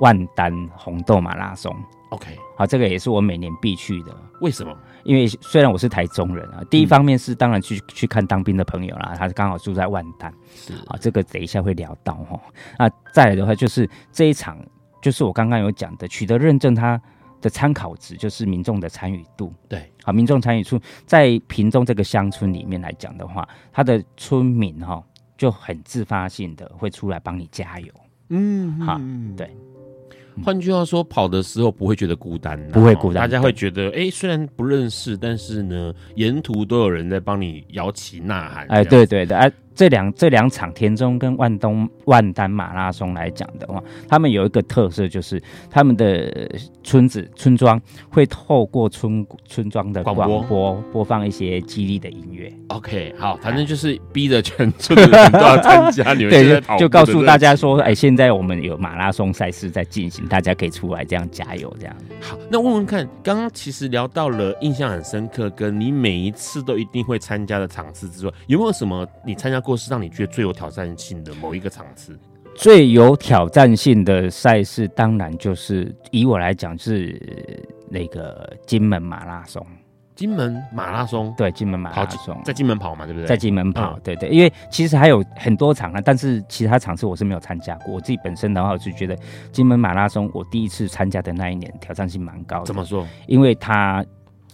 [0.00, 1.74] 万丹红豆马拉松。
[2.10, 2.26] OK，
[2.58, 4.14] 好，这个也是我每年必去的。
[4.42, 4.76] 为什么？
[5.04, 12.40] 因为虽然我是台中人啊，第一方面是当然去、嗯、去看当兵的朋友啦，他刚好住在万丹，是啊，这个等一下会聊到哈。
[12.78, 14.58] 那再来的话，就是这一场，
[15.00, 17.00] 就是我刚刚有讲的，取得认证，它
[17.40, 19.52] 的参考值就是民众的参与度。
[19.68, 25.02] 对，啊，民众参与度在屏中这个乡村里面来讲的话，他的村民哈
[25.36, 27.92] 就很自发性的会出来帮你加油。
[28.28, 29.00] 嗯，哈，
[29.36, 29.56] 对。
[30.44, 38.66] 换句话说，跑的时候不会觉得孤单，不会孤单，大家会觉得，哎，虽然不认识，但是呢，沿途都有人在帮你摇旗呐喊。
[38.68, 39.26] 哎，对对。
[39.74, 46.50] 这两这两场田中跟万东万丹马拉松来讲的话，他们有一个特色，就是他们的
[46.82, 47.80] 村子村庄
[48.10, 52.52] 会透过村村庄的广播，播播放一些激励的音乐。
[52.68, 56.12] OK，好，反正就是逼着全村的人都要参加。
[56.12, 61.96] 你们 对，就告诉大家说，哎，现在我们有马拉松赛事在进行，大家可以出来这样加油，这样。
[62.20, 69.76] 好，那问问看，刚刚其实聊到了印象很深刻，跟你每一次都一定会参加的场次之外，有没有什么你参加过？
[69.76, 72.18] 是让你觉得最有挑战性的某一个场次，
[72.54, 77.18] 最有挑战性的赛事，当然就是以我来讲是
[77.88, 79.66] 那个金门马拉松。
[80.14, 83.26] 金门马拉松，对，金门马拉松在金门跑嘛，对不对？
[83.26, 84.28] 在金门跑，嗯、对对。
[84.28, 87.94] 因为其实还有很多场啊，但是其他场次我是没有参加过。
[87.94, 89.16] 我自己本身的话，我就觉得
[89.50, 92.66] 金门马拉松，我第一次参加的那一年，挑战性蛮高的。
[92.66, 93.08] 怎么说？
[93.26, 94.04] 因为它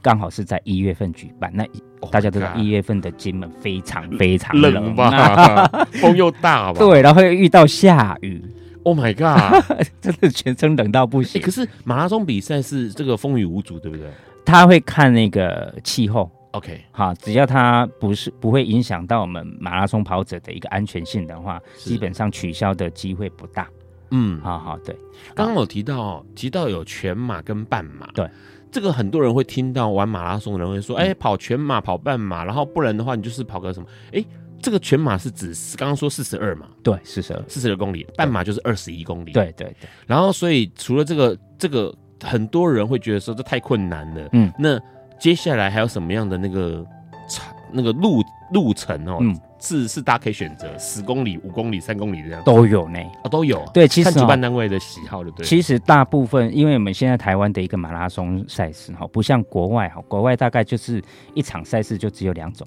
[0.01, 1.67] 刚好是在一月份举办，那。
[2.11, 5.67] 大家都知道，一月份的金门非常非常冷，冷吧，
[6.01, 8.43] 风又大吧，对，然后又遇到下雨
[8.85, 9.65] ，Oh my god，
[10.01, 11.41] 真的全身冷到不行。
[11.41, 14.07] 欸，可是马拉松比赛是这个风雨无阻，对不对？
[14.45, 23.69] 他会看那个气候，OK，好，只要他不是不会影响到我们马拉松跑者的一个安全性的话，基本上取消的机会不大。
[24.11, 24.97] 嗯，好好对。
[25.35, 28.27] 刚刚我提到提到有全马跟半马，对。
[28.71, 33.87] 这个很多人会听到玩马拉松的人会说，哎，跑全马、跑半马，然后不然的话，你就是跑个什么？
[34.13, 34.25] 哎，
[34.61, 36.67] 这个全马是指刚刚说四十二嘛？
[36.83, 38.07] 对，四十二，四十二公里。
[38.17, 39.33] 半马就是二十一公里。
[39.33, 39.89] 对对对。
[40.07, 44.29] 然后，所以除了这个，这个很多人会觉得说这太困难了。
[44.33, 44.53] 嗯。
[44.59, 44.79] 那
[45.19, 46.85] 接下来还有什么样的那个
[47.29, 49.19] 长那个路路程哦？
[49.21, 49.39] 嗯。
[49.61, 53.65] 是是，大家可以选择十公里、五公里、三公里这样都有呢，啊都有。
[53.75, 55.45] 对，其实看主办单位的喜好的对。
[55.45, 61.03] 其实大部分，因为我们现在台湾的一个马拉松赛事哈，不像国外哈，国外大概就是
[61.35, 62.67] 一场赛事就只有两种，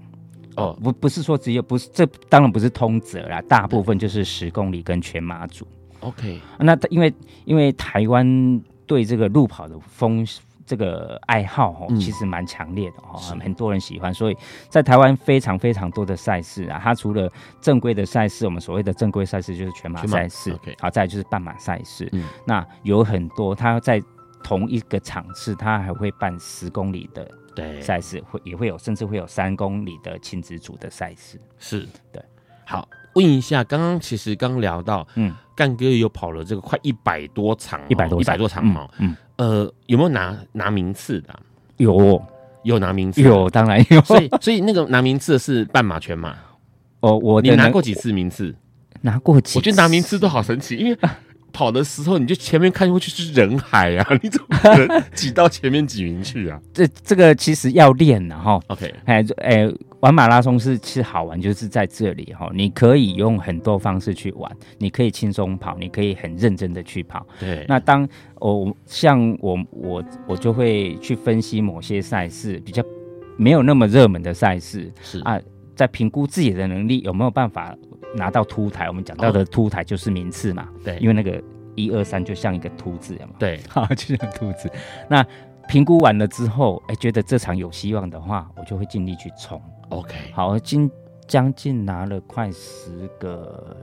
[0.55, 5.65] 哦，不不是说只有不是，这当然不是通则啦，大部分就是十公里跟全马组。
[6.01, 7.13] OK，那因为
[7.45, 10.26] 因为台湾对这个路跑的风。
[10.66, 14.38] 这个爱好哦，其实蛮强烈的哦，嗯、很多人喜欢，所以
[14.70, 16.80] 在台湾非常非常多的赛事啊。
[16.82, 22.07] 它除了正规的赛事，我们所谓的正规赛事就是全马赛事，好，再就是半马赛事。
[22.14, 24.01] 嗯，那有很多，它在
[24.43, 31.39] 同一个场次，它还会办十公里的对赛事，会也会有，甚至会有三公里的亲子组的赛事。
[31.57, 32.24] 是对，
[32.66, 32.88] 好。
[33.14, 41.39] 问一下，刚刚其实刚聊到，嗯，干哥有跑了这个快一百多场，一百多一百多场嘛，嗯，呃，有没有拿拿名次的？
[41.78, 42.22] 有，
[42.64, 44.01] 有拿名次，有，当然有。
[44.01, 46.36] 所以，所以那个拿名次的是半马、全马。
[46.99, 48.55] 哦，我你拿过几次名次？
[49.01, 49.59] 拿过几次？
[49.59, 50.97] 我觉得拿名次都好神奇，因为。
[51.53, 56.57] 跑的时候，你就前面看过去是人海啊， 你怎么可能挤到前面几名去啊？
[56.74, 58.57] 这这个其实要练的哈。
[58.68, 59.70] OK，哎哎，
[60.02, 67.26] 玩马拉松是其实好玩，就是在这里哈，你可以用很多方式去玩，你可以轻松跑，你可以很认真的去跑。
[67.39, 68.08] 对，那当
[68.39, 72.84] 我像我我我就会去分析某些赛事比较
[73.38, 75.39] 没有那么热门的赛事，是啊，
[75.76, 77.76] 在评估自己的能力有没有办法。
[78.14, 81.41] 拿到凸台，我们讲到的凸台就是名次嘛，对，因为那个
[81.76, 84.70] 一二三就像一个凸字嘛，对， 好，就像凸字。
[85.10, 85.26] 那
[85.68, 89.62] 评估完了之后，哎，觉得这场有希望的话，我就会尽力去冲。
[89.89, 90.89] OK，好，今
[91.28, 93.76] 将近拿了快十个。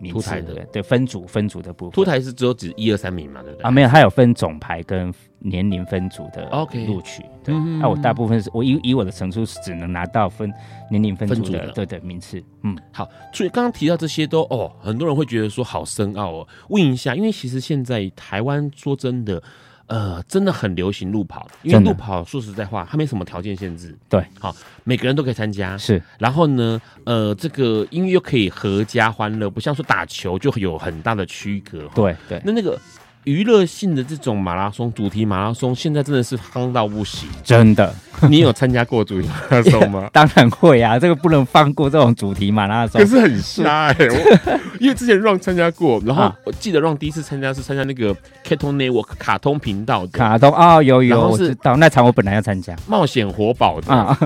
[0.00, 3.62] 名次的对分组分组的部分，凸台是只有指一二三名嘛，对不对？
[3.62, 7.22] 啊，没有，它有分总排跟年龄分组的 OK 录取。
[7.42, 10.52] 对，那我大部分是我以以我的成绩是只能拿到分
[10.90, 12.42] 年龄分组的，分组的对的名次。
[12.64, 16.48] 嗯，好，所以刚刚提到这些都哦，很多人会觉得说好深奥哦。
[16.68, 19.42] 问一下，因为其实现在台湾说真的。
[19.86, 23.96] 呃，真的很流行路跑，因为路跑说实在话，它没什么条件限制。
[24.08, 24.54] 对，好，
[24.84, 25.76] 每个人都可以参加。
[25.76, 31.86] 是，然后呢，呃，这个音乐又可以合家欢乐，不像说打球就有很大的区隔。
[31.94, 32.78] 对对，那那个。
[33.24, 37.26] 娱乐性的这种马拉松，主题马拉松，现在真的是夯到不行。
[37.42, 37.92] 真的，
[38.28, 40.08] 你有参加过主题马拉松吗？
[40.12, 43.00] 当然会啊，这个不能放过这种主题马拉松。
[43.00, 48.14] 可是很瞎哎、欸，因为之前 Run 参加过，然后我记得 Run 第一次参加是参加那个
[48.46, 54.18] Cartoon Network 卡通频道的卡通啊、哦，有有，我知道那场我本来要参加冒险活宝的啊，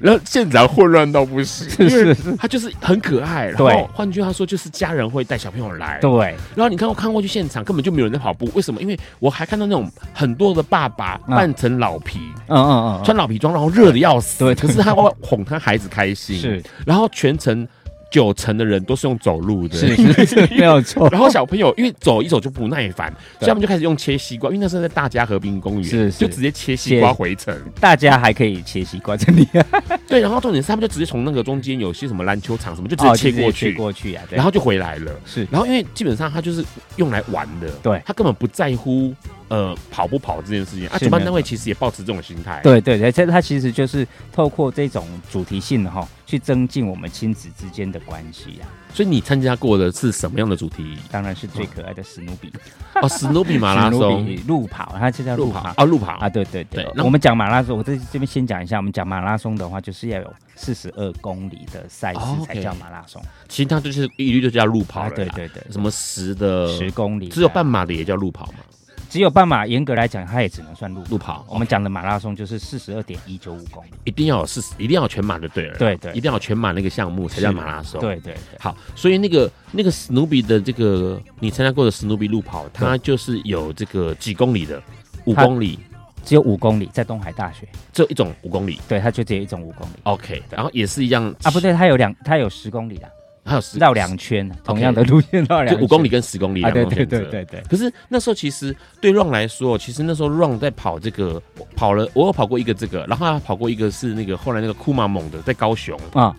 [0.00, 3.46] 然后现场混乱到不行， 是是是，他就是很可爱。
[3.46, 6.00] 然后换句话说，就是家人会带小朋友来。
[6.00, 8.34] 对，然后你看我看过去现场，根本就没有人在跑。
[8.54, 8.80] 为什么？
[8.80, 12.18] 因为我还看到那种很多的爸爸扮成老皮，
[12.48, 14.38] 嗯嗯嗯，穿老皮装，然后热的要死。
[14.44, 16.36] 对，可是他会哄他孩子开心。
[16.40, 17.66] 是，然后全程
[18.10, 21.08] 九成的人都是用走路的，是是 是，没有错。
[21.10, 27.56] 然后小朋友因为走一走就不耐烦，所以他们就开始用切西瓜，因为那时候在大家河滨公园，是就直接切西瓜回城。
[27.80, 29.66] 大家还可以切西瓜，真的。
[30.08, 35.12] 对，然后重点是他们就直接从那个中间有些什么篮球场什么，就直接切过去，过去啊，然后就回来了。
[35.24, 36.64] 是，然后因为基本上他就是
[36.96, 39.14] 用来玩的，对，他根本不在乎。
[39.50, 42.60] 呃，跑不跑这件事情啊，主办单位其实也抱持这种心态。
[42.62, 48.70] 对对对，这它其实就是透过这种主题性的哈，去增进我们亲子之间的关系啊。
[48.94, 50.96] 所以你参加过的是什么样的主题？
[51.10, 52.52] 当然是最可爱的史努比
[53.02, 56.88] 哦，史努比马拉松 路跑，它就叫路跑啊，路跑啊，对对对。
[56.94, 65.10] 那我们讲马拉松，我在这边先讲一下，我们讲马拉松的话，就是要有四十二公里的赛事才叫马拉松，其他就是一律就叫路跑了。
[65.10, 68.58] 对对对，什么十的十公里，只有半马的也叫路跑嘛。
[69.10, 71.44] 只有半马，严格来讲，它也只能算路路跑。
[71.48, 75.76] 我们讲的马拉松就是四十二点一九五公里，一定要有四十，一定要有全马的对了。
[75.76, 78.00] 对对，一定要有全马那个项目才叫马拉松。
[78.00, 78.58] 对对对。
[78.60, 84.80] 好，所以那个那个史努比的这个你参加过的史努比路跑，它就是有这个几公里的，
[85.24, 85.80] 五公里，
[86.24, 88.80] 只有五公里，在东海大学，只有一种五公里。
[88.88, 89.94] 对，它就只有一种五公里。
[90.04, 93.10] OK，然后也是一样啊，不对，它有两，它有十公里的。
[93.44, 97.18] 还有 绕两圈，同样的路线绕两圈，就五公里跟十公里两种选择。
[97.18, 97.62] 对对对对。
[97.68, 101.42] 可是那时候其实对 Run 来说，其实那时候 Run 在跑这个
[101.74, 106.34] 跑了，我有跑过一个这个，然后还跑过一个是那个后来那个库马猛的在高雄啊，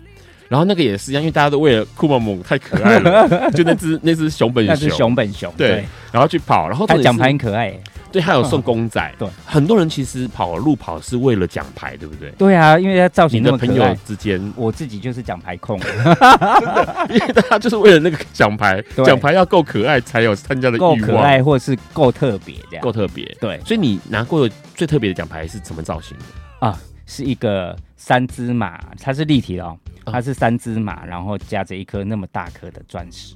[0.48, 7.74] 然后那个也是一样，因为大家都为了库马猛太可爱了， 就那只那只熊本熊，那只熊本熊对，然后去跑，然后他奖牌很可爱。
[8.12, 9.14] 对，还有送公仔。
[9.18, 12.30] 对，很多人其实跑路跑是为了奖牌，对不对？
[12.32, 13.40] 对啊，因为他造型。
[13.40, 15.80] 你的朋友之间，我自己就是奖牌控，
[17.08, 20.98] 因为大家就是为了那个奖牌，奖牌要够可爱才有参加的欲望。
[21.00, 22.82] 够可爱，或是够特别这样。
[22.82, 23.58] 够特别，对。
[23.64, 26.66] 所以你拿过的最特别的奖牌是什么造型的？
[26.66, 33.34] 啊，是一个三只马，它是立体的哦，它是三只马，然后夹着一颗那么大颗的钻石。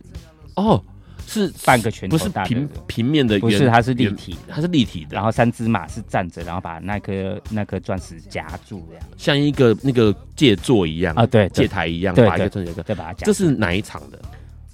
[0.57, 0.83] 哦。
[1.27, 5.15] 是半个拳头大的，不是平平面的，不是，它是立体，它是立体的。
[5.17, 13.27] 然后三只马是站着，然后把那颗那颗钻石夹住，这样像一个那个戒座一样啊，对，戒台一样，对把一个钻石再，把它夹。
[13.27, 14.19] 这是哪一场的？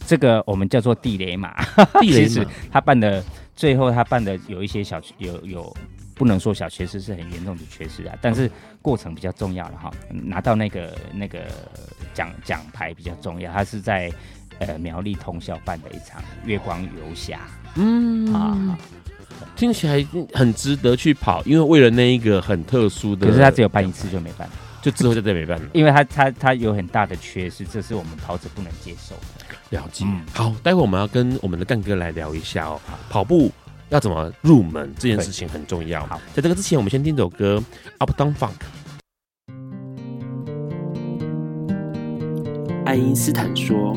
[0.07, 1.65] 这个我们叫做地雷马，
[2.01, 2.45] 地雷马。
[2.71, 3.25] 他办的
[3.57, 5.75] 最后他办的有一些小有有
[6.15, 8.51] 不能说小缺失，是很严重的缺失啊，但是
[8.83, 11.47] 过程比较重要了哈，拿到那个那个
[12.13, 14.13] 奖奖牌比较重要，他是在。
[14.67, 17.41] 呃，苗栗通宵办的一场月光游侠，
[17.75, 18.79] 嗯啊，
[19.57, 24.49] 听起来很值得去跑，因为为了那一个很特殊的，可是他只有办一次就没办，
[24.81, 29.77] 就之后就再没办了，因为他他他有很大的缺失，这是我们跑者不能接受的。
[29.77, 33.51] 了解，嗯、好，待会我们要跟我们的干哥来聊一下哦，跑步
[33.89, 36.07] 要怎么入门这件事情很重要。
[36.07, 37.61] 好，在这个之前，我们先听首歌
[37.99, 38.51] 《Up Down Funk》。
[42.85, 43.97] 爱因斯坦说。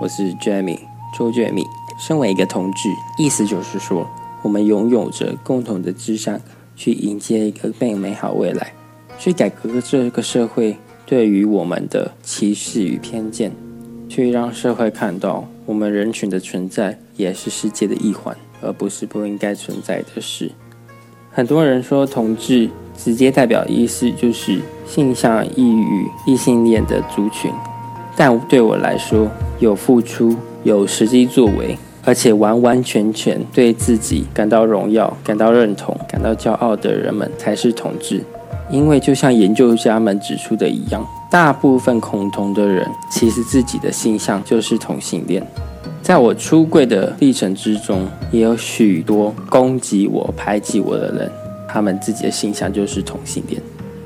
[0.00, 0.78] 我是 Jamie
[1.14, 1.66] 周 Jamie，
[1.98, 2.88] 身为一个同志，
[3.18, 4.08] 意思就是说，
[4.40, 6.40] 我们拥有着共同的志向，
[6.74, 8.72] 去迎接一个更美好未来，
[9.18, 13.52] 去改革这个社会对于我们的歧视与偏见，
[14.08, 20.50] 去让社会看到我们人群的存在也是世界的一环，而不是不应该存在的事。
[21.30, 27.52] 很多人说同志直接代表意思就是性向异于异性恋的族群。
[28.22, 29.26] 但对我来说，
[29.60, 38.22] 有付出、有实际作为，而且完完全全对自己感到荣耀、感到认同、感到骄傲的人们，才是同志。
[38.70, 45.42] 因为就像研究家们指出的一样，大部分恐同的人，其实自己的性向就是同性恋。
[46.02, 51.32] 在我出柜的历程之中，也有许多攻击我、排挤我的人，
[51.66, 53.62] 他们自己的性向就是同性恋。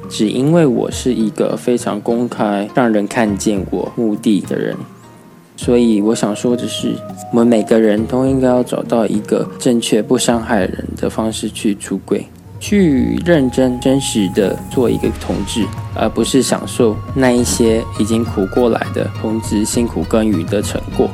[0.09, 4.77] 只因为我是一个非常公开、让人看见我目的的人，
[5.57, 6.95] 所以我想说的是，
[7.33, 12.27] 我们每个人都应该要找到一个正确、不伤害人的方式去出轨，
[12.61, 21.09] 去认真、真实的做一个同志，而不是享受那一些已经苦过来的同志辛苦耕耘的成果。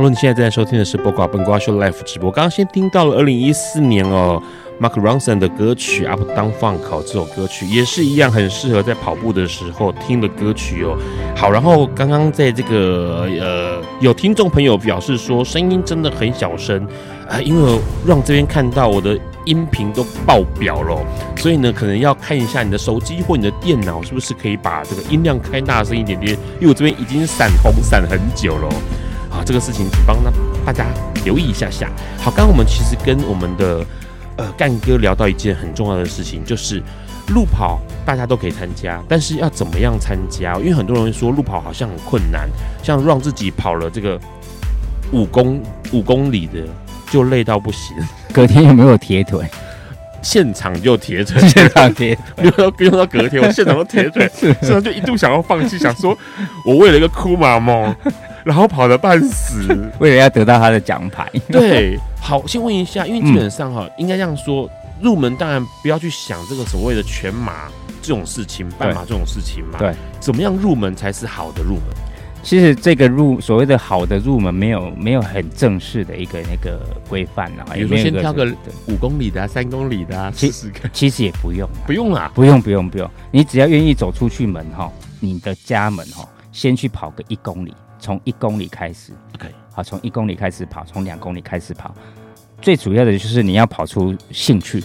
[0.00, 2.28] 喽，你现在正在收听的是《播瓜本瓜秀》Live 直播。
[2.28, 4.42] 刚刚先听到了二零一四年哦
[4.80, 10.98] ，Mark Ronson 的歌曲《Up Down Funk》这首歌曲也是一样很适合在跑步的时候听的歌曲哦。
[11.36, 16.84] 好，然后刚刚在这个呃，有听众朋友表示说声音真的很小声
[17.28, 20.98] 啊、因为让这边看到我的音频都爆表了，
[21.36, 28.68] 所以呢，可能要看一下你的手机或你的电脑是不是可以把这个音量开大声一点点，因为我这边已经闪红闪很久了。
[29.34, 30.30] 啊，这个事情帮那
[30.64, 30.86] 大家
[31.24, 31.90] 留意一下下。
[32.18, 33.84] 好，刚刚我们其实跟我们的
[34.36, 36.80] 呃干哥聊到一件很重要的事情，就是
[37.28, 40.54] 路跑大家都可以参加，但是要怎么样参加？
[40.58, 42.48] 因为很多人说路跑好像很困难，
[42.82, 44.20] 像让自己跑了这个
[45.10, 45.60] 五公
[45.92, 46.60] 五公里的
[47.10, 47.96] 就累到不行。
[48.32, 49.44] 隔天有没有铁腿？
[50.22, 54.30] 现场就铁腿，现场铁腿，不 用到不用到隔天，我现场都铁腿，
[54.62, 56.16] 现场就一度想要放弃，想说
[56.64, 57.94] 我为了一个酷马梦。
[58.44, 59.66] 然后跑得半死，
[59.98, 61.28] 为了要得到他的奖牌。
[61.50, 64.70] 对，好，先问一下，因为基本上哈，嗯、应该这样说，
[65.00, 67.68] 入门当然不要去想这个所谓的全马
[68.02, 69.78] 这种事情，半马这种事情嘛。
[69.78, 71.84] 对，怎么样入门才是好的入门？
[72.42, 76.78] 其实这个入所谓的好的入门，没有没有很正式的一个那个
[77.08, 77.64] 规范啊。
[77.72, 78.46] 比如说先挑个
[78.86, 87.74] 五公里的啊，三公里的啊，其实其实也不用， 不用啊，不用不用不用，你只要愿意走出去门哈，你的家门哈，先去跑个一公里。
[88.04, 91.94] 从一公里开始，OK，好，从一公里开始跑，从两公里开始跑，
[92.60, 94.84] 最主要的就是你要跑出兴趣，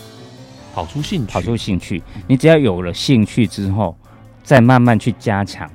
[0.74, 2.02] 跑出兴趣，跑出兴趣。
[2.28, 3.94] 你只要有了兴趣之后，
[4.42, 5.70] 再慢慢去加强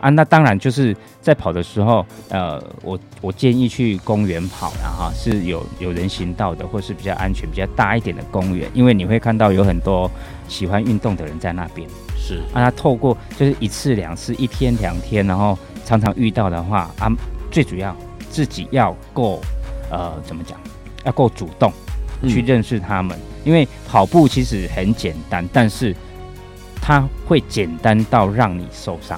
[0.00, 0.08] 啊。
[0.08, 10.10] 那当然就是在跑的时候，呃，我我建议去公园跑，然后是有有人行道的，或是比较安全、比较大一点的公园，因为你会看到有很多
[10.48, 11.86] 喜欢运动的人在那边。
[12.26, 15.56] 是啊，他透过就是一次两次，一天两天，然后。
[15.86, 17.06] 常常遇到的话啊，
[17.48, 17.96] 最主要
[18.28, 19.40] 自己要够，
[19.88, 20.58] 呃，怎么讲？
[21.04, 21.72] 要够主动，
[22.28, 23.16] 去认识他们。
[23.16, 25.94] 嗯、因为跑步其实很简单，但是
[26.82, 29.16] 它会简单到让你受伤。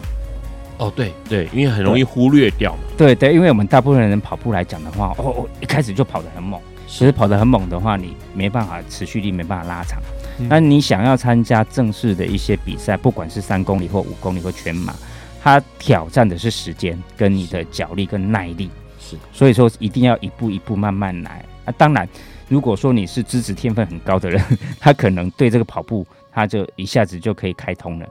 [0.77, 2.81] 哦，对对，因为很容易忽略掉嘛。
[2.99, 6.61] 对对，因为我们大部分人跑步来讲的话，哦哦，一开始就跑得很猛。
[6.87, 10.03] 其实跑得很猛的话，你没办法持续力没办法拉长。
[10.39, 14.95] 嗯、那你想要参加正式的一些比赛，不管是三公里或五公里或全马，
[15.43, 18.71] 它挑战的是时间跟你的脚力跟耐力。
[19.01, 21.45] 是，所以说一定要一步一步慢慢来。
[21.65, 22.09] 啊，当然，
[22.49, 24.43] 如果说你是资质天分很高的人，
[24.79, 28.09] 他可能对这个跑步他就一下子就可以开通了。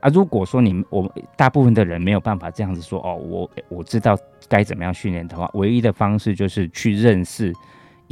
[0.00, 7.54] 啊，如果说你我大部分的人没有办法这样子说哦，我我知道该怎么样训练的话，唯一的方式就是去认识。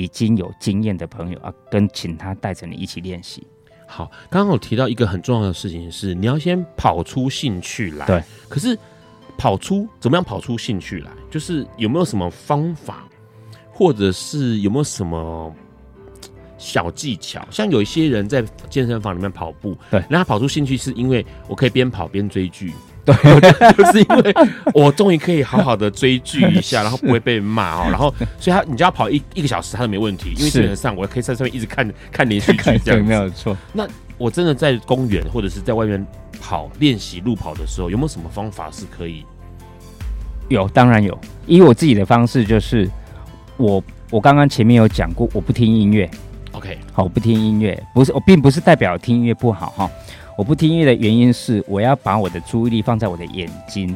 [0.00, 3.46] 已经有经验的朋友啊，跟请他带着你一起练习。
[3.86, 8.06] 好，刚刚我提到一个很重要的事情是，你要先跑出兴趣来。
[8.06, 8.78] 对，可是
[9.36, 11.10] 跑出怎么样跑出兴趣来？
[11.30, 13.04] 就是有没有什么方法，
[13.70, 15.54] 或者是有没有什么
[16.56, 17.46] 小技巧？
[17.50, 22.72] 像有一些人在健身房里面跑步，对，那他跑出兴趣是因为我可以边跑边追剧。
[23.06, 24.34] 对，就是因为
[24.74, 27.86] 我终于可以好好的追剧一下， 然后不会被骂哦。
[27.90, 33.08] 然后，所以他，你就要跑一一个小时，他都没问题，因为基本上我可以在上面一直看看连续剧这样子。
[33.08, 33.56] 没有错。
[33.72, 33.86] 那
[34.18, 36.06] 我真的在公园或者是在外面
[36.40, 39.24] 跑练习路跑的时候，有没有什么方法是可以？
[40.48, 41.18] 有，当然有。
[41.46, 42.88] 以我自己的方式，就是
[43.56, 46.10] 我我刚刚前面有讲过，我不听音乐。
[46.52, 49.90] OK，好，我不听音乐，不是我并不是代表听音乐不好哈。
[50.40, 53.94] 我不听音乐的原因是，我要把我的注意力放在我的眼睛。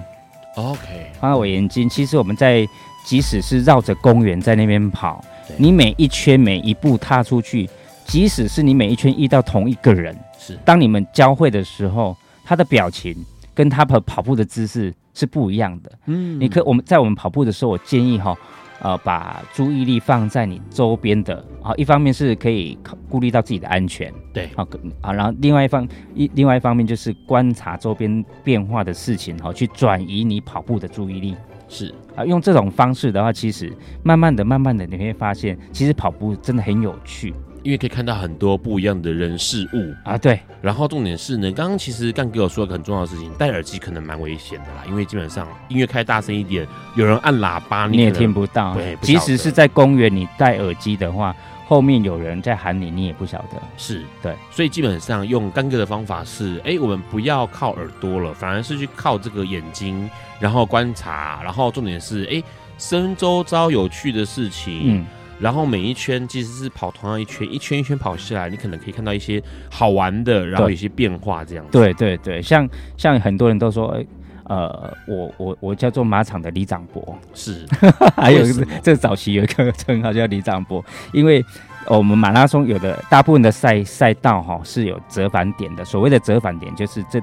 [0.56, 1.88] OK，放在我眼睛。
[1.88, 2.68] 其实我们在，
[3.02, 5.24] 即使是绕着公园在那边跑，
[5.56, 7.66] 你每一圈每一步踏出去，
[8.04, 12.14] 即使是你每一圈遇到同一个人，是当你们交汇的时候，
[12.44, 13.16] 他的表情
[13.54, 15.90] 跟他跑跑步的姿势是不一样的。
[16.04, 18.36] 嗯，你可我们在我们跑步的时候，我建议哈。
[18.80, 22.76] 呃，把注意力放在你周边的啊，一方面是可以
[23.08, 24.66] 顾虑到自己的安全，对，好
[25.00, 31.36] 啊，然后另外一方一另外一方面就是观察周边变化的事情，好，去转移你跑步的注意力，
[31.68, 31.94] 是。
[32.16, 33.72] 啊，用这种方式的话，其实
[34.02, 37.34] 慢慢的、慢慢的，你会发现，其实跑步真的很有趣。
[37.64, 40.38] 因为可以看到很多不一样的人事物啊，对。
[40.60, 48.74] 然后重点是呢，刚刚其实干哥有说很重要的事情，戴耳机可能蛮危险的啦，因为基本上音乐开大声一点，有人按喇叭，你，你也听不到。
[48.74, 51.34] 对，即使是在公园，你戴耳机的话，
[51.66, 53.60] 后面有人在喊你，你也不晓得。
[53.78, 60.08] 是对，所以基本上用干哥的方法是，哎，我们不要靠耳朵了，反而是去靠这个眼睛，
[60.38, 62.42] 然后观察，然后重点是，哎，
[62.76, 64.82] 身周遭有趣的事情。
[64.84, 65.06] 嗯。
[65.40, 71.72] 然后每一圈其实是跑同样一圈，一圈一圈跑下来，你可能可以看到一些好玩的，然后有一些变化这样子。
[71.72, 74.00] 对对对，像像很多人都说，
[74.44, 77.66] 呃，我我我叫做马场的李长博，是，
[78.16, 78.44] 还有
[78.82, 81.44] 这早期有一个称号叫李长博，因为
[81.86, 87.20] 我们马拉松有的大部分的赛赛道哈是有折返点的，所谓的折返点就是这。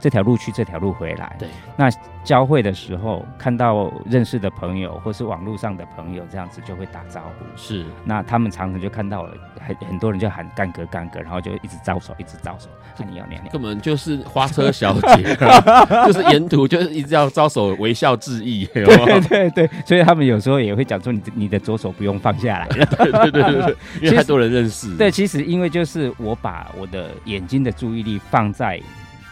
[0.00, 1.34] 这条路去，这条路回来。
[1.38, 1.88] 对，那
[2.24, 7.44] 交汇的时候，看到认识的朋友或是网络上的朋友，这样子就会打招呼。
[7.56, 9.32] 是，那他们常常就看到了
[9.66, 12.68] 很很多人就喊干哥干哥，然后就一直招手，一直招手。
[12.94, 15.36] 这你要娘娘，根本就是花车小姐，
[16.06, 18.66] 就是沿途就是一直要招手微笑致意。
[18.74, 22.66] 对对对，所以他们有时候也会讲说，你你的左手不用放下来。
[22.68, 24.94] 对对对对， 因为太多人认识。
[24.96, 28.80] 对，其实因为就是我把我的眼睛的注意力放在。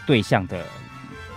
[0.07, 0.65] 对象的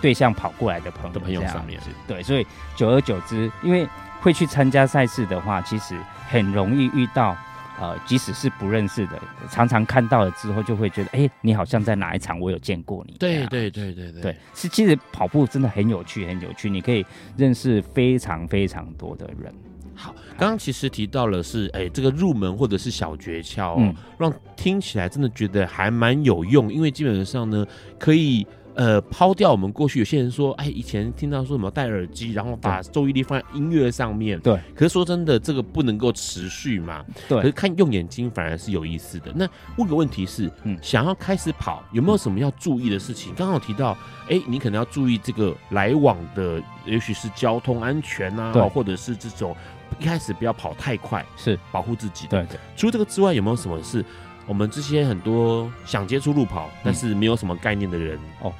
[0.01, 3.87] 对象跑过来的朋友的朋友上面，对，所以久而久之，因为
[4.19, 5.95] 会去参加赛事的话，其实
[6.27, 7.37] 很容易遇到，
[7.79, 13.15] 呃，即使是不认识的，常常看到了之后，就会觉得，哎，你好像在哪一场我有见过你。
[13.19, 17.05] 对对对对对，对，是其实跑步真的很有趣，很有趣，你可以
[17.37, 19.53] 认识非常非常多的人。
[19.93, 27.63] 好，刚刚其实提到了是，哎，这个入门或者是小诀窍，嗯，让听起来真的觉得还蛮有用，因为基本上呢，
[27.99, 28.47] 可以。
[28.75, 34.39] 呃，抛掉我们过去有些人说，哎，以前听到说什么戴耳机，然后把注意力放在音乐上面。
[34.39, 34.59] 对。
[34.73, 37.05] 可是说真的，这个不能够持续嘛。
[37.27, 37.39] 对。
[37.39, 39.31] 可是看用眼睛反而是有意思的。
[39.35, 39.47] 那
[39.77, 43.33] 问个问题是，嗯，想要开始跑，有没有什么要注意的事情？
[43.35, 43.97] 刚刚有提到，
[44.29, 49.55] 哎，你可能要注意这个来往的，也许是交通安全啊，对，或者是这种
[49.99, 52.27] 一开始不要跑太快，是保护自己。
[52.27, 52.59] 对对。
[52.75, 54.03] 除了这个之外，有没有什么是
[54.47, 58.17] 我们这些很多想接触路跑，但是没有什么概念的人？
[58.43, 58.53] 嗯、哦。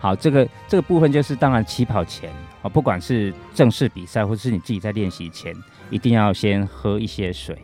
[0.00, 2.30] 好，这个这个部分就是，当然起跑前
[2.62, 5.52] 啊，不管是正式比赛，或者是你自己在练习前，
[5.90, 7.58] 一定要先喝一些水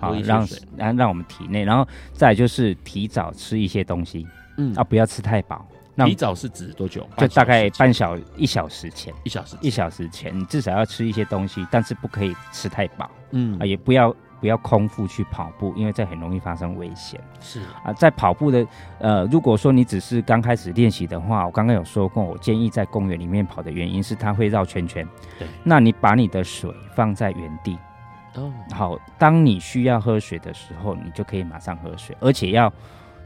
[0.00, 0.44] 好，让
[0.76, 5.64] 让让我们体内，然后再就是提早吃一些东西，嗯啊，不要吃太饱。
[6.06, 7.06] 提早是指多久？
[7.18, 17.20] 就大概半小一小时前，一小时一小时前，你至少要吃一些东西，但是不可以吃太饱，嗯啊，也不要不要空腹去跑步，因为这很容易发生危险。
[17.40, 18.66] 是啊，在跑步的
[18.98, 25.06] 呃，如果说你只是刚开始练习的话，我刚刚有说过，我建议在公园里面跑的原因是它会绕圈圈。
[25.38, 27.78] 对，那你把你的水放在原地。
[28.34, 32.72] 哦，好，当你需要喝水的时候，你就可以马上喝水，而且要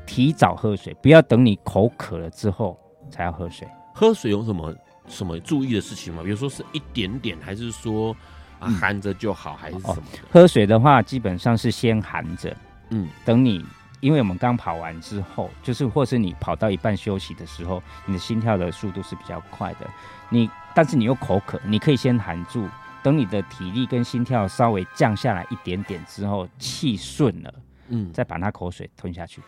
[0.07, 2.79] 提早喝水，不要等你口渴了之后
[3.11, 3.69] 才要喝水。
[3.95, 4.75] 喝水有什么
[5.07, 6.23] 什么注意的事情吗？
[6.25, 8.17] 比如说是一点点，还是说
[8.65, 9.93] 啊含着就好，还是什么？
[9.93, 12.57] 哦，喝水的话，基本上是先含着，
[12.91, 13.65] 嗯，等你，
[14.01, 19.89] 因为我们刚跑完之后，就是或是你跑到一半休息的时候，你的心跳的速度是比较快的，
[20.31, 22.69] 你但是你又口渴，你可以先含住。
[23.03, 27.55] 等你的体力跟心跳稍微降下来一点点之后，气顺了，
[27.89, 29.43] 嗯，再把那口水吞下去。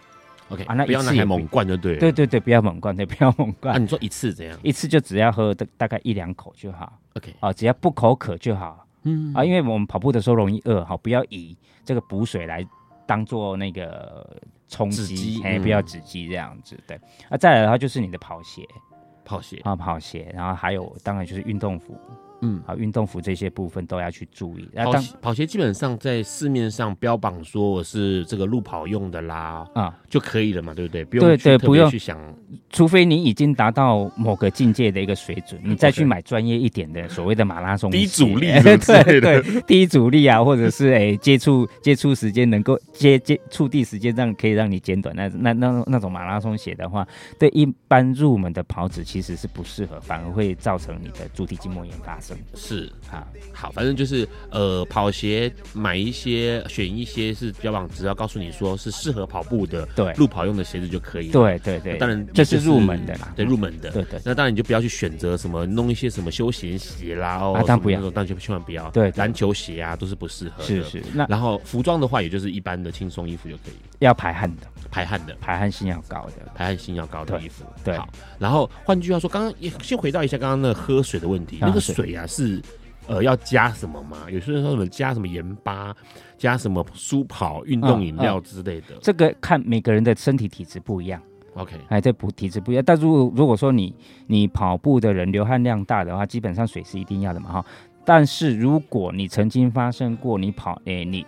[0.50, 1.98] OK，啊，那不要拿猛灌就对了。
[1.98, 3.74] 对对对，不要猛灌，对，不要猛灌。
[3.74, 4.56] 啊，你说一次怎样？
[4.62, 6.98] 一次就只要喝大大概一两口就好。
[7.14, 8.86] OK，啊，只要不口渴就好。
[9.07, 12.66] 嗯啊，因为我们跑步的时候容易饿，好，不要以这个补水来
[13.07, 14.36] 当做那个
[14.68, 16.78] 充饥，哎，不要止饥这样子。
[16.86, 17.00] 对，
[17.30, 18.66] 啊，再来的话就是你的跑鞋，
[19.24, 21.96] 跑鞋啊，跑鞋，然后还有当然就是运动服。
[22.43, 24.68] 嗯，好，运动服这些部分都要去注意。
[24.74, 31.05] 跑鞋跑鞋基本上在市面上标榜说我是这个路跑用的啦，啊，就可以了嘛，对不对？
[31.05, 31.91] 不用对对，不用。
[31.91, 32.18] 去想，
[32.68, 47.07] 除非你已经达到某个境界的一个水准，你再去买专业一点的所谓的马拉松低阻力， 对对，低阻力啊，或者是哎接触接触时间能够接接触地时间让可以让你减短，那那那那种马拉松鞋的话，
[47.39, 52.26] 对一般入门的跑者其实是不适合，反而会造成你的足底筋膜炎发生。
[52.55, 61.29] 是啊，好，反正就是呃，跑鞋买一些，选一些是标榜，只要告诉你说是适合跑步的，对，路跑用的鞋子就可以。
[61.29, 63.91] 对对对，当然这是入门的啦，对入门的。
[63.91, 68.91] 对对，那当然你就不要去选择什么弄一些什么休闲鞋啦，哦，当然不要，当然就千万不要。
[68.91, 70.64] 对，篮球鞋啊都是不适合的。
[70.64, 73.74] 是是，那然后服装的话，也就是一般的轻松衣服就可以。
[73.99, 77.64] 要排汗的，排汗的，排汗性要高的，排汗性要高的衣服。
[77.84, 78.09] 对，好。
[78.38, 82.62] 然后换句话说，刚刚也先回到一下刚刚那个喝水的问题，那个水啊是。
[83.09, 84.28] 呃，要加什么吗？
[84.28, 85.94] 有些人说什么加什么盐巴，
[86.36, 88.97] 加什么舒跑运动饮料之类的。
[88.97, 89.01] 嗯嗯。
[89.01, 91.22] 这个看每个人的身体体质不一样。
[91.55, 92.82] OK，哎，这不体质不一样。
[92.84, 93.94] 但如果如果说你
[94.26, 97.66] 你跑步的人流汗量大的话，基本上水是一定要的嘛哈。
[98.05, 101.24] 但是如果你曾经发生过你跑，哎，你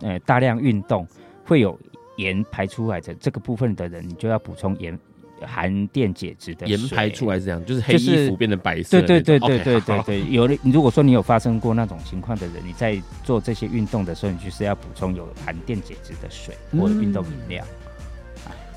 [0.00, 1.06] 呃大量运动
[1.46, 1.78] 会有
[2.20, 4.98] 盐排出来的这个部分的人，你就要补充盐。
[5.42, 9.00] 含电解质的盐排出来是这样，就是黑衣服变成白色。
[9.00, 10.54] 对对对对对对对，有的。
[10.62, 17.64] 如果说你有发生过那种情况的人，你在做这些运动的时候，你就是要补充有含电解质的水或者运动饮料。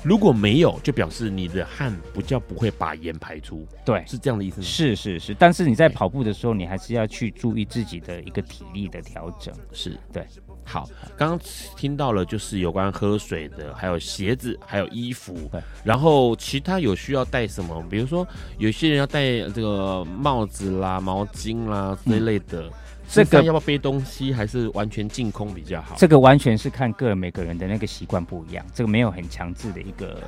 [0.04, 3.66] 如果没有，就表示你的汗不叫不会把盐排出。
[3.84, 4.62] 对，是这样的意思吗？
[4.66, 9.54] 是是是，但是你在跑步的时候，你还是要去注意自己的一个体力的调整。
[9.72, 10.24] 是对。
[10.66, 11.38] 好，刚刚
[11.76, 15.34] 听到了，就是有关喝水的，还有鞋子，还有衣服。
[15.52, 17.82] 对，然后其他有需要带什么？
[17.90, 18.26] 比如说，
[18.56, 22.62] 有些人要带这个帽子啦、毛巾啦这类的。
[22.62, 22.72] 嗯、
[23.08, 25.94] 这个要不要背东西，还是完全净空比较好？
[25.98, 30.22] 这个完全是看个人每个人的那个习惯不一样，这个没有很强制的一个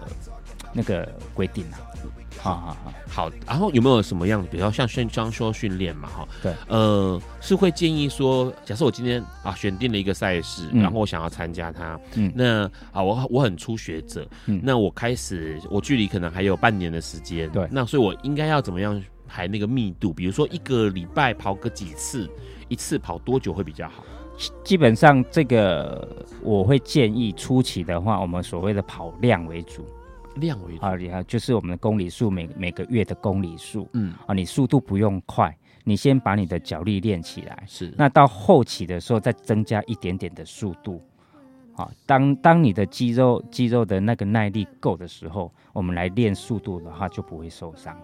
[0.72, 1.81] 那个规定啊。
[2.39, 20.12] 好好好，好，然后有没有什么样子，比如说像宣章说训练嘛，哈，对，呃，是会建议说，假设我今天啊选定了一个赛事，嗯、然后我想要参加它，嗯，那啊我我很初学者，嗯，那我开始我距离可能还有半年的时间，对，那所以我应该要怎么样排那个密度？
[20.12, 22.29] 比如说一个礼拜跑个几次，
[22.69, 24.05] 一次跑多久会比较好？
[24.62, 29.85] 基本上这个我会建议初期的话，我们所谓的跑量为主。
[30.37, 41.01] 量为主啊，你看，就是我们的公里数，每每个月的公里数，嗯啊，你速度不用快，你先把你的脚力练起来，是，那到后期的时候再增加一点点的速度，
[41.75, 47.99] 啊，当当你的肌肉肌肉的那个耐力够的时候，我们来练速度的话就不会受伤。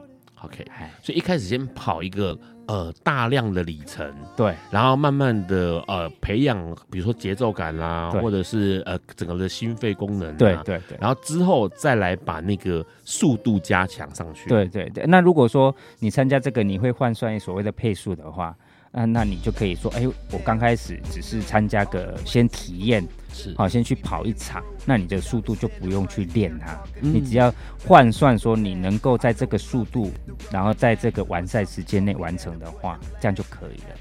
[0.44, 0.64] OK，
[1.02, 2.36] 所以一开始先跑一个
[2.66, 6.56] 呃大量的里程，对，然后慢慢的呃培养，
[6.90, 14.48] 比如说节奏感啦，或者是呃整个的心肺功能，对对对，然后之后再来把那个速度加强上去。
[14.48, 18.56] 对对对，那如果说你参加这个，你会换算所谓的配速的话。
[18.92, 27.52] 那那你就可以说，哎，我刚开始只是参加个先体验，是好，先去跑一场，那你的速度就不用去练它，嗯、你只要
[27.84, 30.10] 换算说你能够在这个速度，
[30.50, 33.96] 然后在这个完赛时间内完成的话，这样就可以了。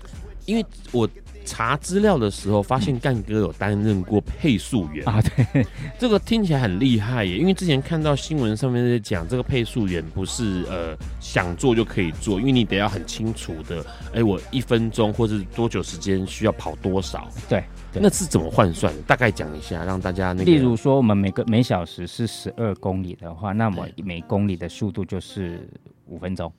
[0.45, 1.09] 因为我。
[1.45, 5.65] 查资料的时候，发现干哥有担任过配速员啊，对，
[5.99, 7.37] 这个听起来很厉害耶。
[7.37, 17.27] 因为之前看到新闻上面在讲，这个配速员不是呃想做就可以做，因为你得要很清楚的，哎、欸，我一分钟或是多久时间需要跑多少？
[17.49, 17.63] 对，
[17.93, 18.93] 那是怎么换算？
[19.07, 20.45] 大概讲一下，让大家那个。
[20.45, 25.67] 例如说，我们每个每小时是十二公里的话，那么每公里的速度就是
[26.07, 26.51] 五分钟。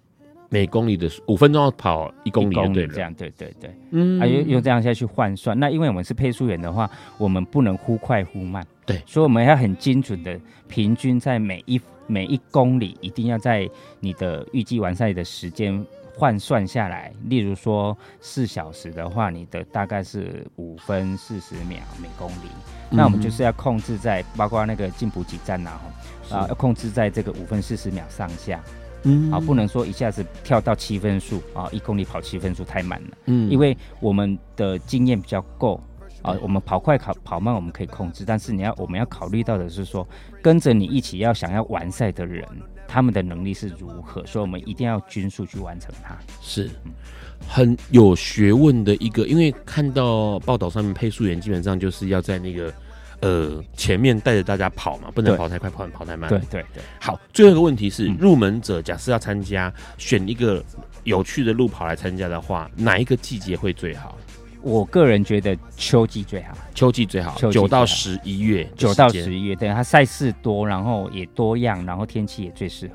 [0.53, 2.55] 每公里的五分钟要跑一公里，
[2.89, 10.39] 这样对对对，嗯，啊，用用这样下去换算，那因为我们是配速员的话，我们不能忽快忽慢，对，所以我们要很精准的，
[10.69, 13.67] 平均在每一每一公里一定要在
[13.99, 15.83] 你的预计完赛的时间
[16.15, 17.11] 换算下来。
[17.31, 22.51] 例如说四小时的话，你的大概是五分四十秒每公里，
[22.91, 25.81] 嗯，那我们就是要控制在包括那个进补给站啊，
[26.31, 28.61] 啊，要控制在这个五分四十秒上下。
[29.05, 33.09] 嗯，啊，不能说一下子跳到七分数啊，一公里跑七分数太慢了。
[33.27, 35.81] 嗯，因为我们的经验比较够
[36.23, 40.07] 啊，我们跑快跑跑慢我们可以控制，但是你要我们要考虑到的是说，
[40.41, 42.47] 跟着你一起要想要完赛的人，
[42.87, 46.17] 他们的能力是如何，所以我们一定要均速去完成它。
[46.41, 46.71] 是，
[47.49, 52.73] 很有学问的一个，因为看到报道上面配速员基本上就是要在那个。
[53.23, 56.29] 呃，前面带着大家跑嘛，不能跑太快，跑跑太慢。
[56.29, 56.83] 对对对。
[57.01, 60.63] 好，最后一个问题是，嗯、入门者假设要参加，选一个
[61.05, 64.19] 有趣的路跑来参加的话，哪一个季节会最好？
[64.61, 72.95] 我个人觉得秋季最好，秋季最好，九到十一月，九到十一月，对，它赛事多，然后也多样，然后天气也最适合。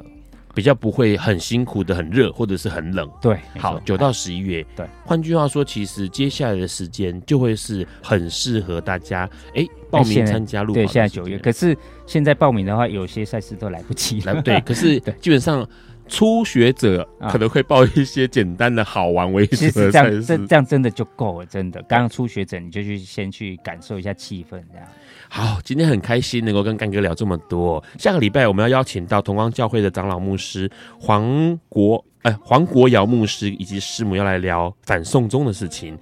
[0.57, 4.87] 比较不会很辛苦的很热或者是很冷，对，好，九到十一月，对。
[5.05, 10.79] 换句话说，其实接下来的时间就会是很适合大家哎、欸、报名参加路跑。
[10.79, 11.77] 对，现在九月，可是
[12.07, 14.41] 现在报名的话，有些赛事都来不及了。
[14.41, 15.63] 对，可是 基本上
[16.07, 21.79] 初学者可能会报一些简单的好玩为主的赛事，这这样真的就够了，真的。
[21.83, 24.87] 刚刚初学者你就去先去感受一下气氛，这样。
[25.29, 27.83] 好，今天很开心能够跟干哥聊这么多。
[27.99, 30.69] 下个礼拜我们要邀请到同光教会的长老牧师
[30.99, 35.97] 黄国，哎、呃，黄国尧牧师以及师母要来聊反送中的事情。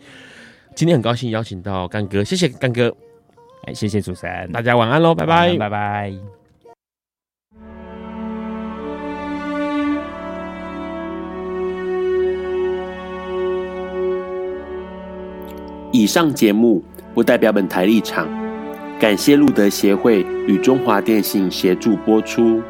[0.76, 2.96] 今天很高兴邀请到干哥，谢谢干哥，
[3.64, 6.14] 哎，谢谢主持人，大家晚安喽，拜拜，拜拜。
[15.92, 18.45] 以上节目不代表本台立场。
[18.98, 22.62] 感谢路德协会与中华电信协助播出。